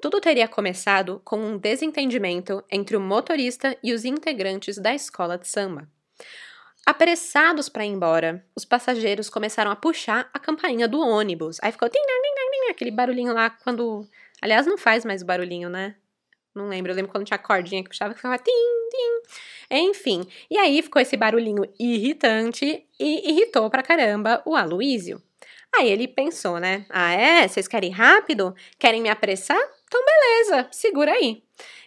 [0.00, 5.46] Tudo teria começado com um desentendimento entre o motorista e os integrantes da escola de
[5.46, 5.86] samba.
[6.86, 11.58] Apressados para ir embora, os passageiros começaram a puxar a campainha do ônibus.
[11.60, 11.90] Aí ficou
[12.70, 14.08] aquele barulhinho lá quando.
[14.40, 15.96] Aliás, não faz mais barulhinho, né?
[16.56, 16.90] Não lembro.
[16.90, 19.36] Eu lembro quando tinha cordinha que puxava que ficava tim, tim.
[19.70, 20.26] Enfim.
[20.50, 25.22] E aí ficou esse barulhinho irritante e irritou pra caramba o Aloísio.
[25.76, 26.86] Aí ele pensou, né?
[26.88, 27.46] Ah, é?
[27.46, 28.54] Vocês querem rápido?
[28.78, 29.60] Querem me apressar?
[29.86, 31.42] Então, beleza, segura aí.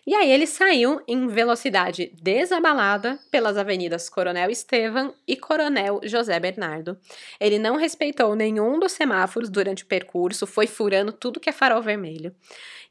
[0.08, 6.98] E aí ele saiu em velocidade desabalada pelas avenidas Coronel Estevam e Coronel José Bernardo.
[7.40, 11.82] Ele não respeitou nenhum dos semáforos durante o percurso, foi furando tudo que é farol
[11.82, 12.34] vermelho.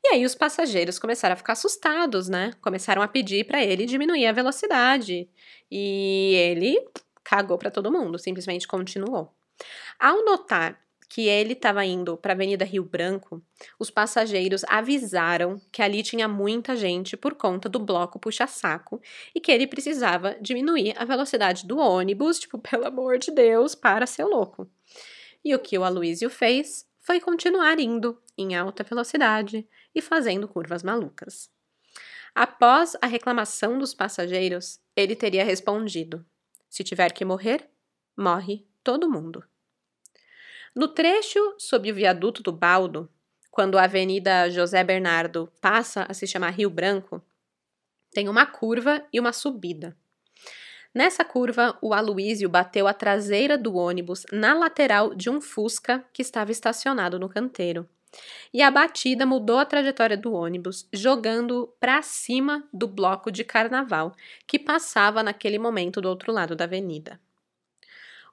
[0.04, 2.52] E aí os passageiros começaram a ficar assustados, né?
[2.60, 5.28] Começaram a pedir para ele diminuir a velocidade.
[5.70, 6.86] E ele
[7.24, 9.34] cagou para todo mundo, simplesmente continuou.
[9.98, 13.42] Ao notar que ele estava indo para a Avenida Rio Branco,
[13.78, 19.00] os passageiros avisaram que ali tinha muita gente por conta do bloco puxa-saco
[19.34, 24.06] e que ele precisava diminuir a velocidade do ônibus, tipo, pelo amor de Deus, para
[24.06, 24.70] ser louco.
[25.44, 30.82] E o que o Aloysio fez foi continuar indo em alta velocidade e fazendo curvas
[30.82, 31.50] malucas.
[32.34, 36.24] Após a reclamação dos passageiros, ele teria respondido:
[36.68, 37.66] Se tiver que morrer,
[38.16, 39.42] morre todo mundo.
[40.78, 43.10] No trecho sob o viaduto do Baldo,
[43.50, 47.20] quando a Avenida José Bernardo passa a se chamar Rio Branco,
[48.12, 49.96] tem uma curva e uma subida.
[50.94, 56.22] Nessa curva, o Aloísio bateu a traseira do ônibus na lateral de um Fusca que
[56.22, 57.84] estava estacionado no canteiro.
[58.54, 64.14] E a batida mudou a trajetória do ônibus, jogando para cima do bloco de carnaval
[64.46, 67.18] que passava naquele momento do outro lado da avenida.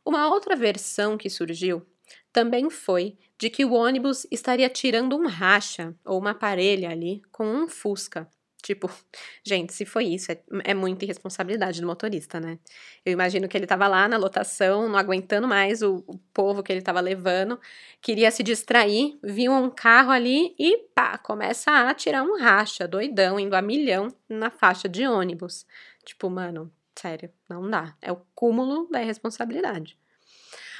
[0.06, 1.84] Uma outra versão que surgiu
[2.32, 7.46] também foi de que o ônibus estaria tirando um racha ou uma parelha ali com
[7.46, 8.28] um Fusca.
[8.66, 8.90] Tipo,
[9.46, 12.58] gente, se foi isso, é, é muita irresponsabilidade do motorista, né?
[13.06, 16.72] Eu imagino que ele estava lá na lotação, não aguentando mais o, o povo que
[16.72, 17.60] ele estava levando,
[18.02, 23.40] queria se distrair, viu um carro ali e pá, começa a tirar um racha, doidão,
[23.40, 25.66] indo a milhão na faixa de ônibus.
[26.04, 27.96] Tipo, mano, sério, não dá.
[28.02, 29.96] É o cúmulo da irresponsabilidade.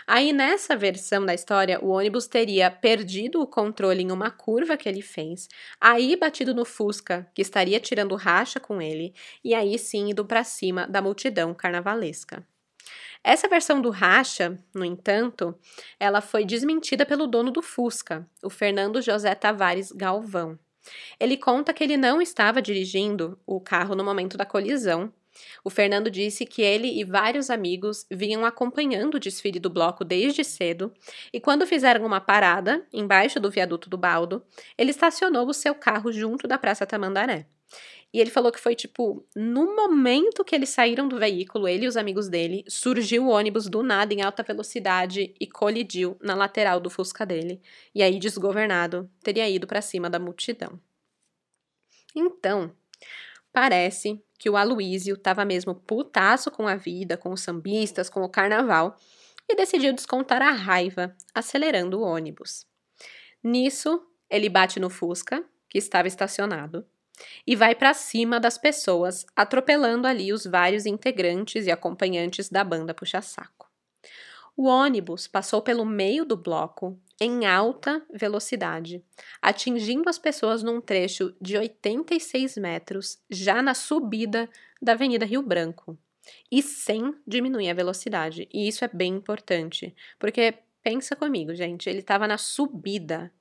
[0.08, 4.88] Aí nessa versão da história, o ônibus teria perdido o controle em uma curva que
[4.88, 5.50] ele fez,
[5.82, 9.14] aí batido no Fusca, que estaria tirando racha com ele,
[9.44, 12.46] e aí sim indo para cima da multidão carnavalesca.
[13.24, 15.58] Essa versão do racha, no entanto,
[16.00, 20.60] ela foi desmentida pelo dono do Fusca, o Fernando José Tavares Galvão.
[21.20, 25.12] Ele conta que ele não estava dirigindo o carro no momento da colisão,
[25.64, 30.44] o Fernando disse que ele e vários amigos vinham acompanhando o desfile do bloco desde
[30.44, 30.94] cedo
[31.34, 34.44] e, quando fizeram uma parada embaixo do viaduto do Baldo,
[34.78, 37.48] ele estacionou o seu carro junto da Praça Tamandaré.
[38.14, 41.88] E ele falou que foi tipo, no momento que eles saíram do veículo, ele e
[41.88, 46.80] os amigos dele, surgiu o ônibus do nada em alta velocidade e colidiu na lateral
[46.80, 47.62] do Fusca dele.
[47.94, 50.80] E aí, desgovernado, teria ido para cima da multidão.
[52.16, 52.72] Então,
[53.56, 58.28] parece que o Aloísio estava mesmo putaço com a vida, com os sambistas, com o
[58.28, 58.98] carnaval,
[59.48, 62.68] e decidiu descontar a raiva, acelerando o ônibus.
[63.42, 66.86] Nisso, ele bate no Fusca, que estava estacionado,
[67.48, 72.94] e vai para cima das pessoas, atropelando ali os vários integrantes e acompanhantes da banda
[72.94, 73.72] puxa-saco.
[74.58, 79.04] O ônibus passou pelo meio do bloco em alta velocidade,
[79.42, 84.50] atingindo as pessoas num trecho de 86 metros, já na subida
[84.82, 85.98] da Avenida Rio Branco,
[86.52, 88.48] e sem diminuir a velocidade.
[88.54, 93.32] E isso é bem importante, porque pensa comigo, gente, ele estava na subida.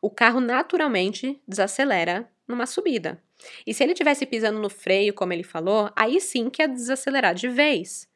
[0.00, 3.22] O carro naturalmente desacelera numa subida.
[3.66, 7.34] E se ele tivesse pisando no freio, como ele falou, aí sim que ia desacelerar
[7.34, 8.08] de vez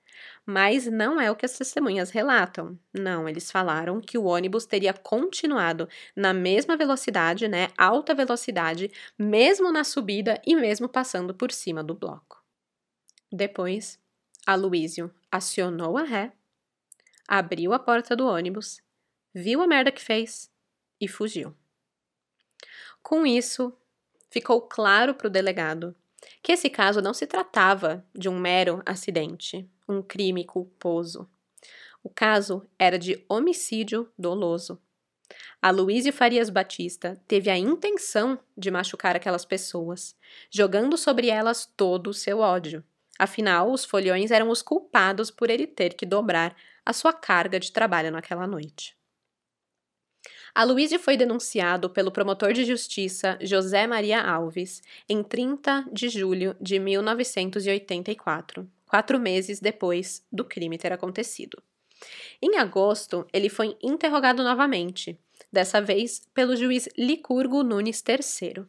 [0.51, 2.79] mas não é o que as testemunhas relatam.
[2.91, 9.71] Não, eles falaram que o ônibus teria continuado na mesma velocidade, né, alta velocidade, mesmo
[9.71, 12.43] na subida e mesmo passando por cima do bloco.
[13.31, 14.01] Depois,
[14.47, 16.33] Aloísio acionou a ré,
[17.29, 18.81] abriu a porta do ônibus,
[19.35, 20.51] viu a merda que fez
[20.99, 21.55] e fugiu.
[23.03, 23.71] Com isso,
[24.31, 25.95] ficou claro para o delegado
[26.43, 31.29] que esse caso não se tratava de um mero acidente, um crime culposo.
[32.03, 34.81] O caso era de homicídio doloso.
[35.61, 40.17] A Luísio Farias Batista teve a intenção de machucar aquelas pessoas,
[40.51, 42.85] jogando sobre elas todo o seu ódio.
[43.19, 47.73] Afinal, os folhões eram os culpados por ele ter que dobrar a sua carga de
[47.73, 48.97] trabalho naquela noite.
[50.55, 56.79] Aloysio foi denunciado pelo promotor de justiça José Maria Alves em 30 de julho de
[56.79, 61.63] 1984, quatro meses depois do crime ter acontecido.
[62.41, 65.19] Em agosto, ele foi interrogado novamente,
[65.53, 68.67] dessa vez pelo juiz Licurgo Nunes III.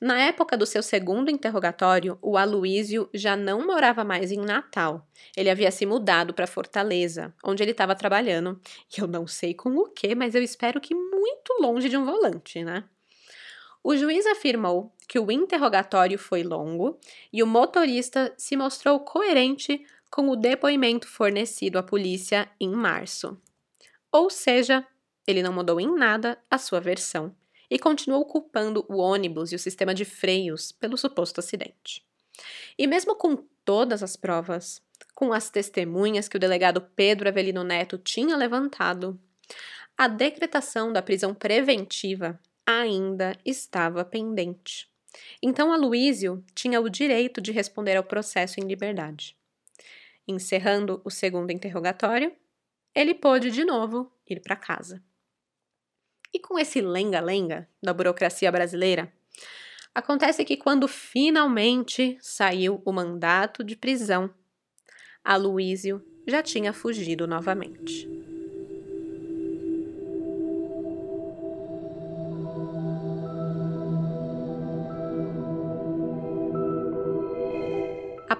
[0.00, 5.08] Na época do seu segundo interrogatório, o Aloísio já não morava mais em Natal.
[5.36, 8.60] Ele havia se mudado para Fortaleza, onde ele estava trabalhando.
[8.96, 12.04] E eu não sei com o que, mas eu espero que muito longe de um
[12.04, 12.84] volante, né?
[13.82, 16.98] O juiz afirmou que o interrogatório foi longo
[17.32, 23.40] e o motorista se mostrou coerente com o depoimento fornecido à polícia em março.
[24.10, 24.86] Ou seja,
[25.26, 27.34] ele não mudou em nada a sua versão
[27.70, 32.04] e continuou culpando o ônibus e o sistema de freios pelo suposto acidente.
[32.78, 34.80] E mesmo com todas as provas,
[35.14, 39.18] com as testemunhas que o delegado Pedro Avelino Neto tinha levantado,
[39.98, 44.88] a decretação da prisão preventiva ainda estava pendente.
[45.42, 49.36] Então, Aloísio tinha o direito de responder ao processo em liberdade.
[50.26, 52.34] Encerrando o segundo interrogatório,
[52.94, 55.02] ele pôde de novo ir para casa.
[56.32, 59.12] E com esse lenga-lenga da burocracia brasileira,
[59.94, 64.32] acontece que quando finalmente saiu o mandato de prisão,
[65.24, 68.08] Aloísio já tinha fugido novamente.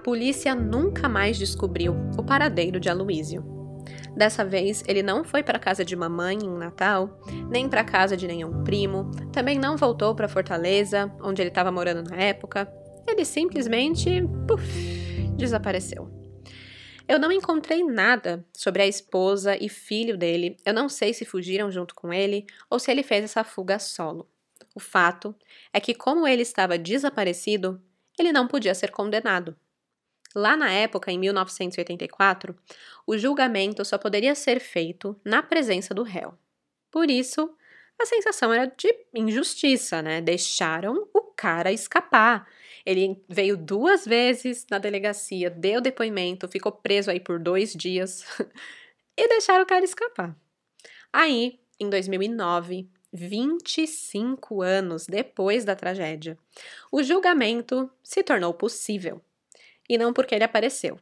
[0.06, 3.44] Polícia nunca mais descobriu o paradeiro de Aloísio.
[4.16, 8.24] Dessa vez, ele não foi para casa de mamãe em Natal, nem para casa de
[8.24, 12.72] nenhum primo, também não voltou para Fortaleza, onde ele estava morando na época.
[13.04, 14.22] Ele simplesmente,
[15.36, 16.08] desapareceu.
[17.08, 20.56] Eu não encontrei nada sobre a esposa e filho dele.
[20.64, 24.30] Eu não sei se fugiram junto com ele ou se ele fez essa fuga solo.
[24.72, 25.34] O fato
[25.72, 27.82] é que, como ele estava desaparecido,
[28.16, 29.56] ele não podia ser condenado.
[30.36, 32.54] Lá na época, em 1984,
[33.06, 36.34] o julgamento só poderia ser feito na presença do réu.
[36.90, 37.56] Por isso,
[37.98, 40.20] a sensação era de injustiça, né?
[40.20, 42.46] Deixaram o cara escapar.
[42.84, 48.22] Ele veio duas vezes na delegacia, deu depoimento, ficou preso aí por dois dias
[49.16, 50.36] e deixaram o cara escapar.
[51.10, 56.38] Aí, em 2009, 25 anos depois da tragédia,
[56.92, 59.22] o julgamento se tornou possível
[59.88, 60.98] e não porque ele apareceu.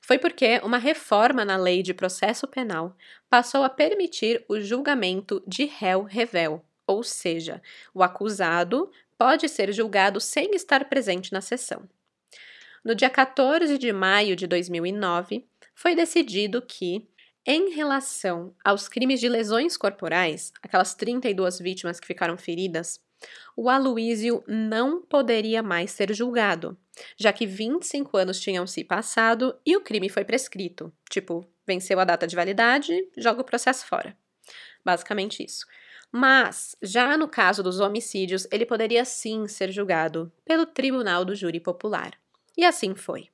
[0.00, 2.96] Foi porque uma reforma na lei de processo penal
[3.30, 7.62] passou a permitir o julgamento de réu revel, ou seja,
[7.94, 11.88] o acusado pode ser julgado sem estar presente na sessão.
[12.84, 17.08] No dia 14 de maio de 2009, foi decidido que,
[17.46, 23.00] em relação aos crimes de lesões corporais, aquelas 32 vítimas que ficaram feridas,
[23.56, 26.76] o Aloísio não poderia mais ser julgado,
[27.16, 30.92] já que 25 anos tinham se passado e o crime foi prescrito.
[31.10, 34.16] Tipo, venceu a data de validade, joga o processo fora.
[34.84, 35.66] Basicamente isso.
[36.10, 41.58] Mas, já no caso dos homicídios, ele poderia sim ser julgado pelo Tribunal do Júri
[41.58, 42.12] Popular.
[42.56, 43.28] E assim foi.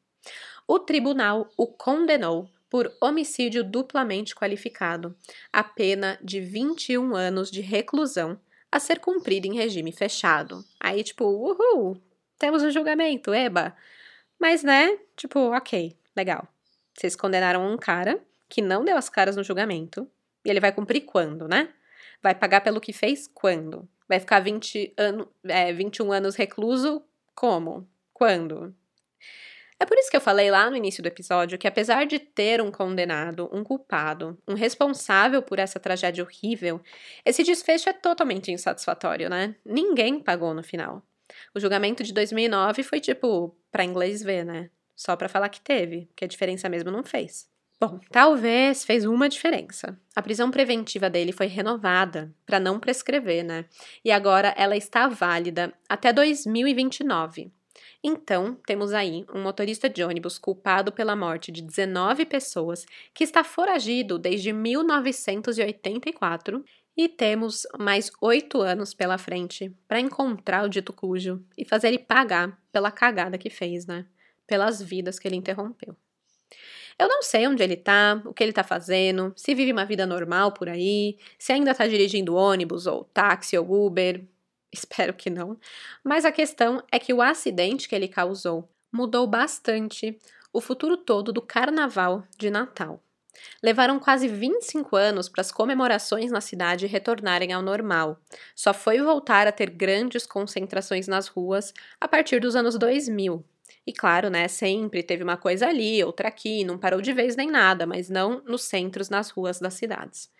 [0.67, 5.17] O tribunal o condenou por homicídio duplamente qualificado,
[5.53, 8.39] a pena de 21 anos de reclusão
[8.71, 10.65] a ser cumprido em regime fechado.
[10.79, 12.01] Aí, tipo, uhul,
[12.39, 13.75] temos um julgamento, eba.
[14.39, 16.47] Mas, né, tipo, ok, legal.
[16.95, 20.09] Vocês condenaram um cara que não deu as caras no julgamento,
[20.45, 21.69] e ele vai cumprir quando, né?
[22.23, 23.89] Vai pagar pelo que fez quando?
[24.09, 27.03] Vai ficar 20 ano, é, 21 anos recluso
[27.35, 27.87] como?
[28.13, 28.75] Quando?
[29.81, 32.61] É por isso que eu falei lá no início do episódio que, apesar de ter
[32.61, 36.81] um condenado, um culpado, um responsável por essa tragédia horrível,
[37.25, 39.55] esse desfecho é totalmente insatisfatório, né?
[39.65, 41.03] Ninguém pagou no final.
[41.55, 44.71] O julgamento de 2009 foi tipo, para inglês ver, né?
[44.97, 47.49] Só para falar que teve, porque a diferença mesmo não fez.
[47.81, 49.97] Bom, talvez fez uma diferença.
[50.17, 53.67] A prisão preventiva dele foi renovada para não prescrever, né?
[54.05, 57.53] E agora ela está válida até 2029.
[58.03, 63.43] Então, temos aí um motorista de ônibus culpado pela morte de 19 pessoas que está
[63.43, 66.65] foragido desde 1984
[66.97, 71.99] e temos mais oito anos pela frente para encontrar o dito cujo e fazer ele
[71.99, 74.05] pagar pela cagada que fez, né?
[74.47, 75.97] Pelas vidas que ele interrompeu.
[76.99, 80.05] Eu não sei onde ele tá, o que ele tá fazendo, se vive uma vida
[80.05, 84.25] normal por aí, se ainda tá dirigindo ônibus ou táxi ou Uber,
[84.73, 85.59] Espero que não.
[86.05, 90.19] Mas a questão é que o acidente que ele causou mudou bastante
[90.53, 93.03] o futuro todo do carnaval de Natal.
[93.63, 98.21] Levaram quase 25 anos para as comemorações na cidade retornarem ao normal.
[98.55, 103.45] Só foi voltar a ter grandes concentrações nas ruas a partir dos anos 2000.
[103.87, 107.51] E claro, né, sempre teve uma coisa ali, outra aqui, não parou de vez nem
[107.51, 110.31] nada, mas não nos centros, nas ruas das cidades.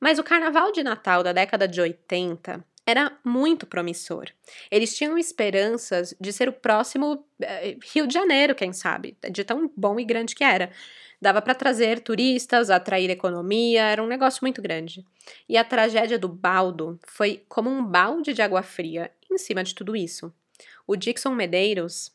[0.00, 4.26] Mas o carnaval de Natal da década de 80 era muito promissor.
[4.70, 9.70] Eles tinham esperanças de ser o próximo eh, Rio de Janeiro, quem sabe, de tão
[9.76, 10.70] bom e grande que era.
[11.20, 15.04] Dava para trazer turistas, atrair economia, era um negócio muito grande.
[15.48, 19.74] E a tragédia do baldo foi como um balde de água fria em cima de
[19.74, 20.32] tudo isso.
[20.84, 22.10] O Dixon Medeiros,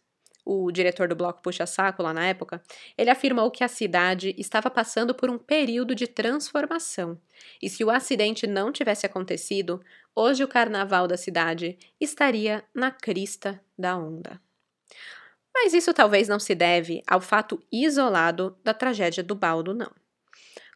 [0.47, 2.63] o diretor do bloco Puxa Saco lá na época,
[2.97, 7.19] ele afirmou que a cidade estava passando por um período de transformação.
[7.61, 9.81] E se o acidente não tivesse acontecido,
[10.15, 14.39] hoje o carnaval da cidade estaria na crista da onda.
[15.53, 19.91] Mas isso talvez não se deve ao fato isolado da tragédia do Baldo, não.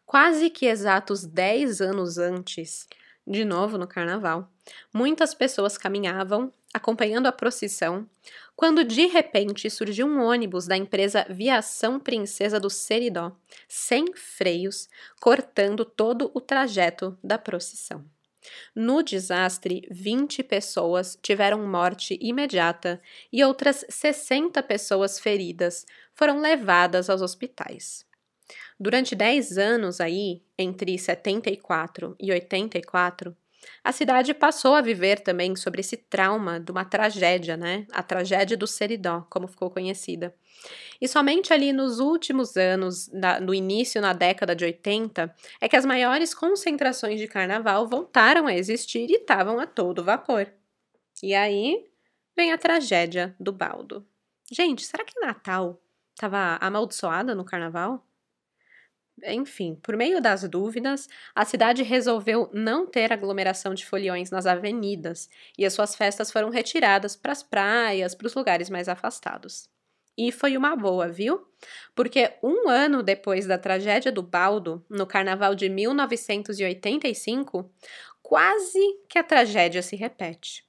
[0.05, 2.89] Quase que exatos 10 anos antes,
[3.25, 4.51] de novo no carnaval,
[4.93, 8.07] muitas pessoas caminhavam acompanhando a procissão,
[8.55, 13.35] quando de repente surgiu um ônibus da empresa Viação Princesa do Seridó,
[13.67, 14.87] sem freios,
[15.19, 18.05] cortando todo o trajeto da procissão.
[18.75, 23.01] No desastre, 20 pessoas tiveram morte imediata
[23.31, 28.05] e outras 60 pessoas feridas foram levadas aos hospitais.
[28.79, 33.35] Durante 10 anos aí, entre 74 e 84,
[33.83, 37.85] a cidade passou a viver também sobre esse trauma de uma tragédia, né?
[37.91, 40.33] A tragédia do Seridó, como ficou conhecida.
[40.99, 43.09] E somente ali nos últimos anos,
[43.41, 48.55] no início na década de 80, é que as maiores concentrações de carnaval voltaram a
[48.55, 50.51] existir e estavam a todo vapor.
[51.23, 51.85] E aí
[52.35, 54.05] vem a tragédia do baldo.
[54.51, 55.81] Gente, será que Natal
[56.13, 58.05] estava amaldiçoada no carnaval?
[59.25, 65.29] Enfim, por meio das dúvidas, a cidade resolveu não ter aglomeração de foliões nas avenidas
[65.57, 69.69] e as suas festas foram retiradas para as praias, para os lugares mais afastados.
[70.17, 71.47] E foi uma boa, viu?
[71.95, 77.71] Porque um ano depois da tragédia do Baldo, no carnaval de 1985,
[78.21, 80.65] quase que a tragédia se repete.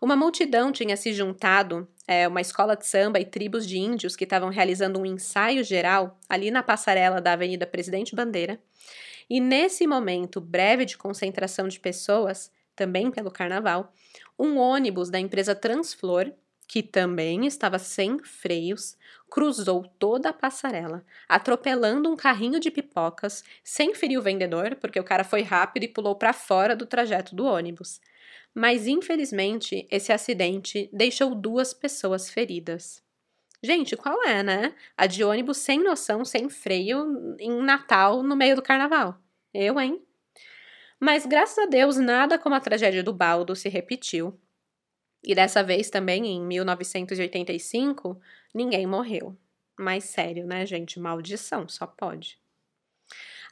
[0.00, 4.24] Uma multidão tinha se juntado, é, uma escola de samba e tribos de índios que
[4.24, 8.60] estavam realizando um ensaio geral ali na passarela da Avenida Presidente Bandeira.
[9.28, 13.92] E nesse momento breve de concentração de pessoas, também pelo carnaval,
[14.38, 16.32] um ônibus da empresa Transflor,
[16.66, 18.96] que também estava sem freios,
[19.30, 25.04] cruzou toda a passarela, atropelando um carrinho de pipocas, sem ferir o vendedor, porque o
[25.04, 28.00] cara foi rápido e pulou para fora do trajeto do ônibus
[28.54, 33.02] mas infelizmente esse acidente deixou duas pessoas feridas.
[33.62, 34.74] Gente, qual é, né?
[34.96, 39.16] A de ônibus sem noção, sem freio, em Natal, no meio do carnaval.
[39.54, 40.02] Eu, hein?
[40.98, 44.38] Mas graças a Deus, nada como a tragédia do Baldo se repetiu.
[45.22, 48.20] E dessa vez também, em 1985,
[48.52, 49.36] ninguém morreu.
[49.78, 50.98] Mas sério, né, gente?
[50.98, 52.41] Maldição, só pode.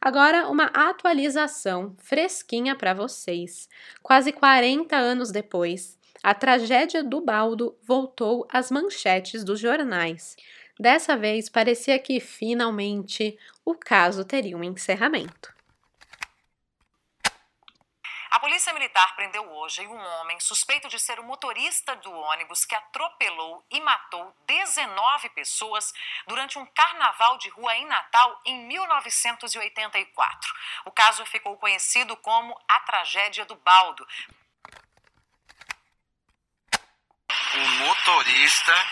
[0.01, 3.68] Agora, uma atualização fresquinha para vocês.
[4.03, 10.36] Quase 40 anos depois, a tragédia do baldo voltou às manchetes dos jornais.
[10.78, 15.59] Dessa vez, parecia que finalmente o caso teria um encerramento.
[18.30, 22.76] A Polícia Militar prendeu hoje um homem suspeito de ser o motorista do ônibus que
[22.76, 25.92] atropelou e matou 19 pessoas
[26.28, 30.54] durante um carnaval de rua em Natal em 1984.
[30.84, 34.06] O caso ficou conhecido como a tragédia do Baldo.
[37.52, 38.86] O motorista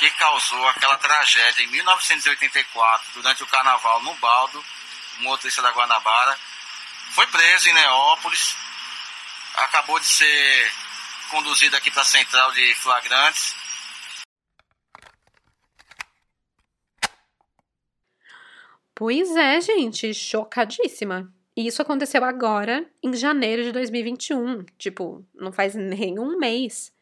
[0.00, 4.62] que causou aquela tragédia em 1984 durante o carnaval no Baldo,
[5.18, 6.38] o motorista da Guanabara,
[7.14, 8.54] foi preso em Neópolis
[9.54, 10.72] acabou de ser
[11.30, 13.54] conduzido aqui para a central de flagrantes.
[18.94, 21.32] Pois é, gente, chocadíssima.
[21.56, 24.64] E isso aconteceu agora, em janeiro de 2021.
[24.78, 26.92] Tipo, não faz nem um mês.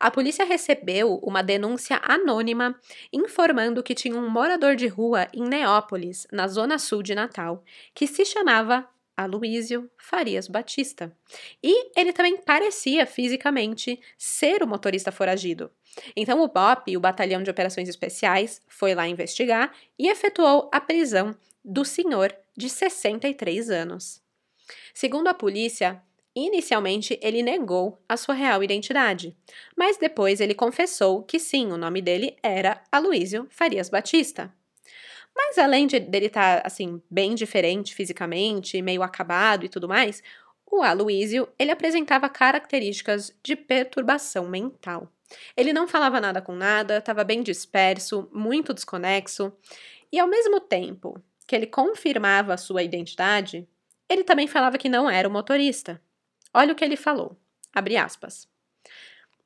[0.00, 2.78] A polícia recebeu uma denúncia anônima
[3.12, 7.64] informando que tinha um morador de rua em Neópolis, na zona sul de Natal,
[7.94, 11.12] que se chamava Aloísio Farias Batista.
[11.60, 15.70] E ele também parecia fisicamente ser o motorista foragido.
[16.14, 21.34] Então o BOP, o Batalhão de Operações Especiais, foi lá investigar e efetuou a prisão
[21.64, 24.22] do senhor de 63 anos.
[24.94, 26.00] Segundo a polícia,
[26.34, 29.36] inicialmente ele negou a sua real identidade,
[29.76, 34.52] mas depois ele confessou que sim, o nome dele era Aloísio Farias Batista.
[35.38, 40.20] Mas além de, dele estar, tá, assim, bem diferente fisicamente, meio acabado e tudo mais,
[40.66, 45.08] o Aloísio, ele apresentava características de perturbação mental.
[45.56, 49.52] Ele não falava nada com nada, estava bem disperso, muito desconexo,
[50.10, 53.66] e ao mesmo tempo que ele confirmava a sua identidade,
[54.08, 56.02] ele também falava que não era o motorista.
[56.52, 57.36] Olha o que ele falou.
[57.72, 58.48] Abre aspas.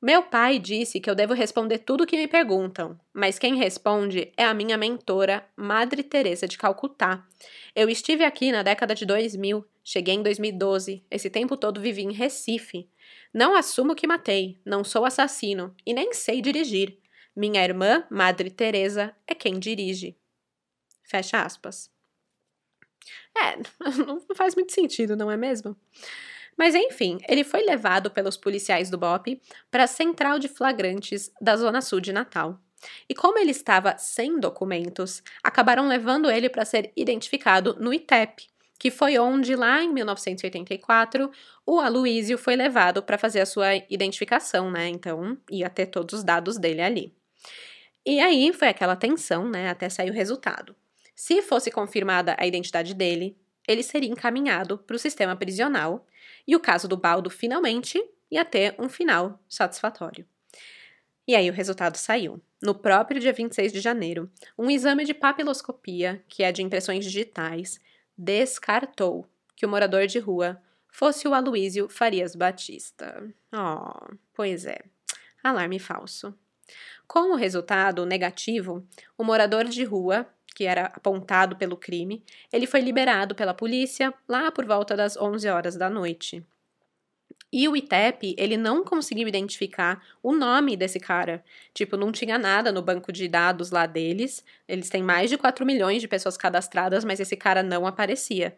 [0.03, 4.33] Meu pai disse que eu devo responder tudo o que me perguntam, mas quem responde
[4.35, 7.25] é a minha mentora, Madre Teresa de Calcutá.
[7.73, 12.11] Eu estive aqui na década de 2000, cheguei em 2012, esse tempo todo vivi em
[12.11, 12.89] Recife.
[13.33, 16.97] Não assumo que matei, não sou assassino e nem sei dirigir.
[17.33, 20.17] Minha irmã, Madre Teresa, é quem dirige.
[21.01, 21.89] Fecha aspas.
[23.37, 23.55] É,
[24.05, 25.77] não faz muito sentido, não é mesmo?
[26.57, 29.41] Mas enfim, ele foi levado pelos policiais do BOP
[29.71, 32.59] para a central de flagrantes da Zona Sul de Natal.
[33.07, 38.47] E como ele estava sem documentos, acabaram levando ele para ser identificado no ITEP,
[38.77, 41.31] que foi onde, lá em 1984,
[41.65, 44.89] o Aloísio foi levado para fazer a sua identificação, né?
[44.89, 47.13] Então, ia ter todos os dados dele ali.
[48.05, 49.69] E aí foi aquela tensão, né?
[49.69, 50.75] Até sair o resultado.
[51.15, 56.05] Se fosse confirmada a identidade dele, ele seria encaminhado para o sistema prisional
[56.47, 60.25] e o caso do Baldo finalmente ia ter um final satisfatório.
[61.27, 62.41] E aí o resultado saiu.
[62.61, 67.79] No próprio dia 26 de janeiro, um exame de papiloscopia, que é de impressões digitais,
[68.17, 69.25] descartou
[69.55, 73.33] que o morador de rua fosse o Aloísio Farias Batista.
[73.53, 74.79] Oh, pois é.
[75.43, 76.37] Alarme falso.
[77.07, 78.85] Com o resultado negativo,
[79.17, 84.51] o morador de rua, que era apontado pelo crime, ele foi liberado pela polícia lá
[84.51, 86.45] por volta das 11 horas da noite.
[87.55, 91.43] E o ITEP, ele não conseguiu identificar o nome desse cara.
[91.71, 94.43] Tipo, não tinha nada no banco de dados lá deles.
[94.67, 98.57] Eles têm mais de 4 milhões de pessoas cadastradas, mas esse cara não aparecia.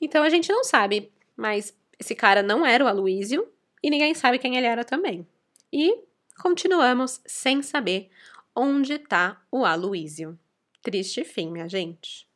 [0.00, 3.48] Então a gente não sabe, mas esse cara não era o Aloísio
[3.82, 5.26] e ninguém sabe quem ele era também.
[5.72, 6.04] E
[6.40, 8.10] continuamos sem saber
[8.54, 10.38] onde está o Aloísio.
[10.86, 12.28] Triste fim, minha gente.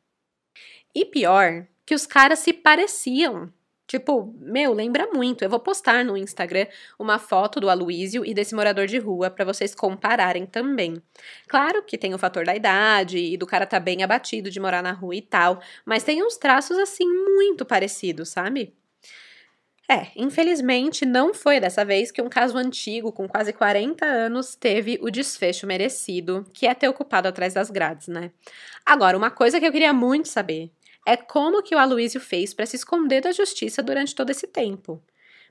[0.92, 3.48] E pior, que os caras se pareciam.
[3.86, 5.44] Tipo, meu, lembra muito.
[5.44, 6.66] Eu vou postar no Instagram
[6.98, 11.00] uma foto do Aloísio e desse morador de rua para vocês compararem também.
[11.46, 14.82] Claro que tem o fator da idade e do cara tá bem abatido de morar
[14.82, 18.74] na rua e tal, mas tem uns traços assim muito parecidos, sabe?
[19.90, 25.00] É, infelizmente não foi dessa vez que um caso antigo com quase 40 anos teve
[25.02, 28.30] o desfecho merecido, que é ter ocupado atrás das grades, né?
[28.86, 30.70] Agora, uma coisa que eu queria muito saber
[31.04, 35.02] é como que o Aloísio fez para se esconder da justiça durante todo esse tempo.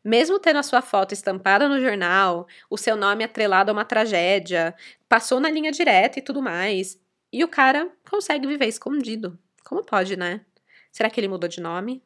[0.05, 4.73] Mesmo tendo a sua foto estampada no jornal, o seu nome atrelado a uma tragédia,
[5.09, 6.97] passou na linha direta e tudo mais,
[7.29, 9.37] e o cara consegue viver escondido.
[9.65, 10.39] Como pode, né?
[10.93, 12.01] Será que ele mudou de nome?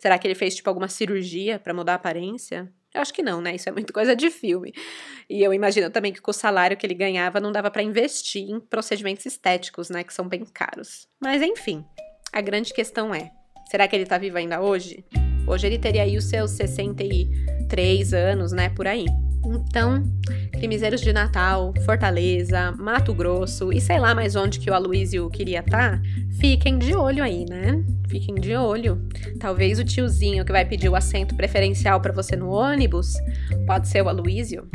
[0.00, 2.72] Será que ele fez tipo alguma cirurgia para mudar a aparência?
[2.94, 3.54] Eu acho que não, né?
[3.54, 4.72] Isso é muito coisa de filme.
[5.28, 8.48] E eu imagino também que com o salário que ele ganhava não dava para investir
[8.48, 11.06] em procedimentos estéticos, né, que são bem caros.
[11.20, 11.84] Mas enfim,
[12.32, 13.30] a grande questão é:
[13.70, 15.04] será que ele tá vivo ainda hoje?
[15.46, 19.06] Hoje ele teria aí os seus 63 anos, né, por aí.
[19.54, 20.02] Então,
[20.52, 25.60] Crimizeiros de Natal, Fortaleza, Mato Grosso e sei lá mais onde que o Aloísio queria
[25.60, 26.02] estar, tá,
[26.38, 27.82] fiquem de olho aí, né?
[28.08, 29.00] Fiquem de olho.
[29.38, 33.14] Talvez o tiozinho que vai pedir o assento preferencial para você no ônibus
[33.66, 34.68] pode ser o Aloísio.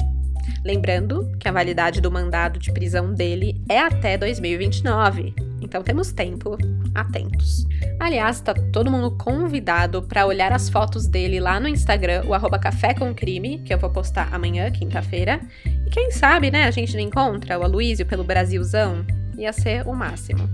[0.64, 5.34] Lembrando que a validade do mandado de prisão dele é até 2029.
[5.62, 6.58] Então temos tempo,
[6.94, 7.66] atentos.
[8.00, 12.60] Aliás, tá todo mundo convidado para olhar as fotos dele lá no Instagram, o arroba
[12.60, 15.40] Café com Crime, que eu vou postar amanhã, quinta-feira.
[15.66, 19.06] E quem sabe, né, a gente não encontra o Aloysio pelo Brasilzão?
[19.38, 20.50] Ia ser o máximo.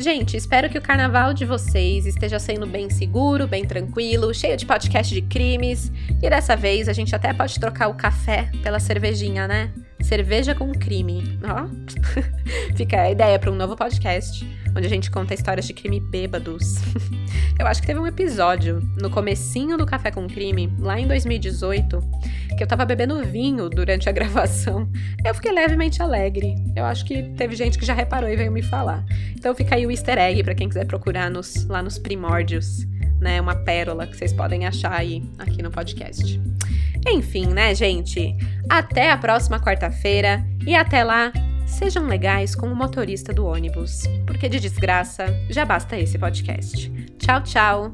[0.00, 4.64] Gente, espero que o carnaval de vocês esteja sendo bem seguro, bem tranquilo, cheio de
[4.64, 5.92] podcast de crimes.
[6.22, 9.70] E dessa vez a gente até pode trocar o café pela cervejinha, né?
[10.00, 11.38] Cerveja com crime.
[11.44, 11.68] Ó,
[12.74, 14.42] fica a ideia para um novo podcast,
[14.76, 16.76] onde a gente conta histórias de crime bêbados.
[17.58, 22.00] Eu acho que teve um episódio no comecinho do Café com Crime, lá em 2018,
[22.56, 24.88] que eu tava bebendo vinho durante a gravação.
[25.22, 26.54] Eu fiquei levemente alegre.
[26.74, 29.04] Eu acho que teve gente que já reparou e veio me falar.
[29.36, 32.86] Então fica aí o easter egg para quem quiser procurar nos, lá nos primórdios,
[33.20, 33.38] né?
[33.40, 36.40] Uma pérola que vocês podem achar aí aqui no podcast.
[37.06, 38.36] Enfim, né, gente?
[38.68, 41.32] Até a próxima quarta-feira e até lá,
[41.70, 46.90] Sejam legais com o motorista do ônibus, porque de desgraça já basta esse podcast.
[47.18, 47.92] Tchau, tchau!